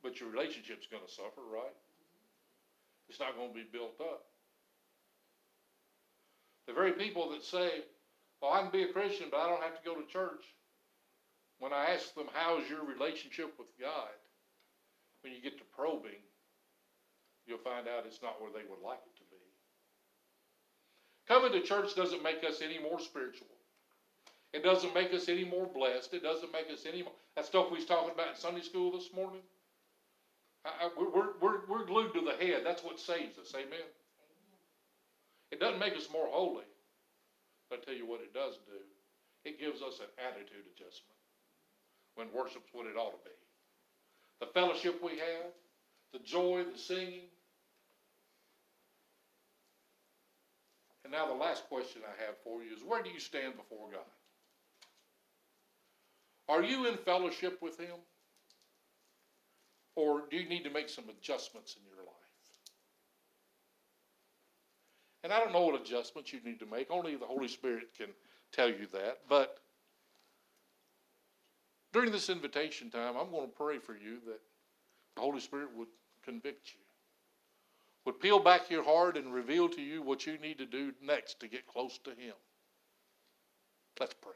But 0.03 0.21
your 0.21 0.29
relationship's 0.29 0.87
going 0.91 1.05
to 1.07 1.13
suffer, 1.13 1.41
right? 1.49 1.73
It's 3.09 3.21
not 3.21 3.37
going 3.37 3.51
to 3.51 3.55
be 3.55 3.65
built 3.71 3.97
up. 4.01 4.25
The 6.67 6.73
very 6.73 6.93
people 6.93 7.31
that 7.31 7.45
say, 7.45 7.85
Well, 8.41 8.53
I 8.53 8.63
can 8.63 8.71
be 8.71 8.83
a 8.83 8.93
Christian, 8.93 9.29
but 9.31 9.41
I 9.41 9.49
don't 9.49 9.63
have 9.63 9.77
to 9.77 9.85
go 9.85 9.95
to 9.95 10.07
church. 10.07 10.45
When 11.59 11.73
I 11.73 11.93
ask 11.95 12.15
them, 12.15 12.29
How's 12.33 12.69
your 12.69 12.85
relationship 12.85 13.55
with 13.59 13.69
God? 13.81 14.13
When 15.23 15.33
you 15.33 15.41
get 15.41 15.57
to 15.59 15.65
probing, 15.77 16.24
you'll 17.47 17.59
find 17.59 17.89
out 17.89 18.05
it's 18.07 18.23
not 18.23 18.41
where 18.43 18.51
they 18.53 18.69
would 18.69 18.81
like 18.85 19.01
it 19.07 19.17
to 19.19 19.25
be. 19.31 19.37
Coming 21.29 21.53
to 21.53 21.61
church 21.63 21.95
doesn't 21.97 22.23
make 22.23 22.45
us 22.45 22.61
any 22.63 22.79
more 22.79 23.01
spiritual. 23.01 23.49
It 24.53 24.65
doesn't 24.65 24.95
make 24.95 25.13
us 25.15 25.29
any 25.29 25.45
more 25.45 25.67
blessed. 25.67 26.15
It 26.15 26.23
doesn't 26.23 26.53
make 26.53 26.71
us 26.73 26.87
any 26.89 27.03
more. 27.03 27.13
That 27.37 27.47
stuff 27.47 27.71
we 27.71 27.79
was 27.79 27.87
talking 27.87 28.13
about 28.15 28.31
in 28.31 28.37
Sunday 28.37 28.63
school 28.63 28.93
this 28.93 29.11
morning. 29.15 29.43
I, 30.65 30.87
I, 30.87 30.91
we're, 30.99 31.35
we're, 31.41 31.67
we're 31.69 31.87
glued 31.87 32.15
to 32.15 32.23
the 32.23 32.37
head. 32.45 32.63
That's 32.65 32.85
what 32.85 33.01
saves 33.01 33.39
us. 33.39 33.53
Amen. 33.55 33.73
Amen. 33.73 34.65
It 35.53 35.61
doesn't 35.61 35.81
make 35.81 35.97
us 35.97 36.09
more 36.13 36.29
holy. 36.31 36.65
But 37.71 37.81
I 37.83 37.85
tell 37.85 37.95
you 37.95 38.07
what 38.07 38.21
it 38.23 38.35
does 38.35 38.57
do. 38.67 38.81
It 39.45 39.61
gives 39.61 39.83
us 39.83 40.01
an 40.01 40.09
attitude 40.19 40.67
adjustment 40.77 41.19
when 42.17 42.29
worship's 42.33 42.71
what 42.73 42.87
it 42.87 42.97
ought 42.97 43.13
to 43.13 43.25
be. 43.25 43.37
the 44.41 44.47
fellowship 44.55 45.03
we 45.03 45.13
have, 45.19 45.53
the 46.15 46.21
joy, 46.21 46.65
the 46.73 46.79
singing. 46.79 47.29
And 51.03 51.13
now 51.13 51.27
the 51.27 51.35
last 51.35 51.69
question 51.69 52.01
I 52.07 52.25
have 52.25 52.37
for 52.43 52.63
you 52.63 52.75
is 52.75 52.83
where 52.83 53.03
do 53.03 53.11
you 53.11 53.21
stand 53.21 53.57
before 53.57 53.91
God? 53.93 54.01
Are 56.49 56.63
you 56.63 56.87
in 56.87 56.97
fellowship 56.97 57.61
with 57.61 57.79
Him? 57.79 57.97
Or 59.97 60.23
do 60.31 60.37
you 60.37 60.49
need 60.49 60.65
to 60.65 60.71
make 60.71 60.89
some 60.89 61.05
adjustments 61.09 61.77
in 61.77 61.83
your 61.85 62.05
life? 62.05 62.15
And 65.25 65.33
I 65.33 65.41
don't 65.41 65.53
know 65.53 65.67
what 65.67 65.81
adjustments 65.81 66.33
you 66.33 66.41
need 66.45 66.61
to 66.61 66.67
make. 66.67 66.91
Only 66.91 67.17
the 67.17 67.27
Holy 67.27 67.49
Spirit 67.49 67.89
can 67.97 68.09
tell 68.53 68.69
you 68.69 68.87
that. 68.93 69.21
But 69.29 69.59
during 71.93 72.13
this 72.13 72.29
invitation 72.29 72.91
time, 72.91 73.15
I'm 73.17 73.31
going 73.31 73.47
to 73.47 73.57
pray 73.57 73.79
for 73.79 73.95
you 73.95 74.19
that 74.27 74.41
the 75.17 75.23
Holy 75.23 75.41
Spirit 75.41 75.69
would 75.77 75.89
convict 76.25 76.73
you, 76.73 76.81
would 78.05 78.21
peel 78.21 78.39
back 78.39 78.71
your 78.71 78.85
heart 78.85 79.17
and 79.17 79.33
reveal 79.33 79.69
to 79.69 79.81
you 79.81 80.03
what 80.03 80.27
you 80.27 80.39
need 80.39 80.59
to 80.59 80.67
do 80.67 80.93
next 81.03 81.41
to 81.41 81.49
get 81.49 81.67
close 81.67 81.99
to 82.05 82.11
Him. 82.11 82.35
Let's 83.99 84.15
pray. 84.15 84.33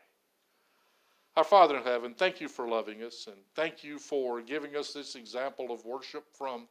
Our 1.36 1.44
Father 1.44 1.76
in 1.76 1.84
heaven, 1.84 2.14
thank 2.14 2.40
you 2.40 2.48
for 2.48 2.66
loving 2.66 3.02
us 3.02 3.26
and 3.28 3.36
thank 3.54 3.84
you 3.84 3.98
for 3.98 4.40
giving 4.40 4.74
us 4.74 4.92
this 4.92 5.14
example 5.14 5.70
of 5.70 5.84
worship 5.84 6.24
from 6.32 6.66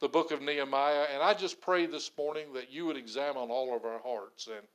the 0.00 0.08
book 0.08 0.32
of 0.32 0.42
Nehemiah. 0.42 1.06
And 1.14 1.22
I 1.22 1.32
just 1.32 1.60
pray 1.60 1.86
this 1.86 2.10
morning 2.18 2.52
that 2.52 2.70
you 2.70 2.84
would 2.86 2.96
examine 2.96 3.50
all 3.50 3.74
of 3.74 3.84
our 3.84 4.00
hearts 4.00 4.48
and, 4.48 4.66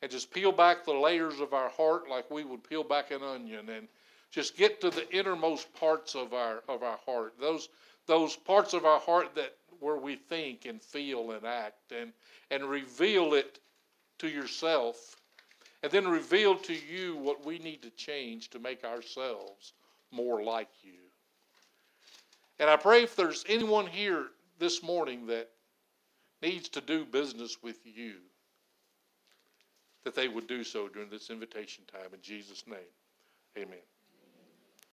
and 0.00 0.10
just 0.10 0.32
peel 0.32 0.52
back 0.52 0.84
the 0.84 0.92
layers 0.94 1.40
of 1.40 1.52
our 1.52 1.68
heart 1.68 2.08
like 2.08 2.30
we 2.30 2.44
would 2.44 2.64
peel 2.64 2.84
back 2.84 3.10
an 3.10 3.22
onion 3.22 3.68
and 3.68 3.88
just 4.30 4.56
get 4.56 4.80
to 4.80 4.90
the 4.90 5.10
innermost 5.14 5.72
parts 5.74 6.14
of 6.14 6.32
our 6.32 6.62
of 6.68 6.82
our 6.82 6.98
heart. 7.04 7.34
Those 7.40 7.68
those 8.08 8.34
parts 8.34 8.74
of 8.74 8.84
our 8.84 8.98
heart 8.98 9.36
that 9.36 9.54
where 9.78 9.98
we 9.98 10.16
think 10.16 10.64
and 10.66 10.82
feel 10.82 11.30
and 11.30 11.46
act 11.46 11.92
and 11.92 12.12
and 12.50 12.64
reveal 12.64 13.34
it 13.34 13.60
to 14.18 14.28
yourself 14.28 15.14
and 15.82 15.92
then 15.92 16.08
reveal 16.08 16.56
to 16.56 16.74
you 16.74 17.16
what 17.16 17.46
we 17.46 17.58
need 17.58 17.82
to 17.82 17.90
change 17.90 18.50
to 18.50 18.58
make 18.58 18.82
ourselves 18.84 19.74
more 20.10 20.42
like 20.42 20.70
you. 20.82 20.98
And 22.58 22.68
I 22.68 22.76
pray 22.76 23.04
if 23.04 23.14
there's 23.14 23.44
anyone 23.48 23.86
here 23.86 24.26
this 24.58 24.82
morning 24.82 25.26
that 25.26 25.50
needs 26.42 26.68
to 26.70 26.80
do 26.80 27.04
business 27.04 27.58
with 27.62 27.78
you, 27.84 28.14
that 30.04 30.16
they 30.16 30.26
would 30.26 30.48
do 30.48 30.64
so 30.64 30.88
during 30.88 31.10
this 31.10 31.30
invitation 31.30 31.84
time. 31.92 32.12
In 32.12 32.20
Jesus' 32.22 32.64
name, 32.66 32.78
amen. 33.56 33.78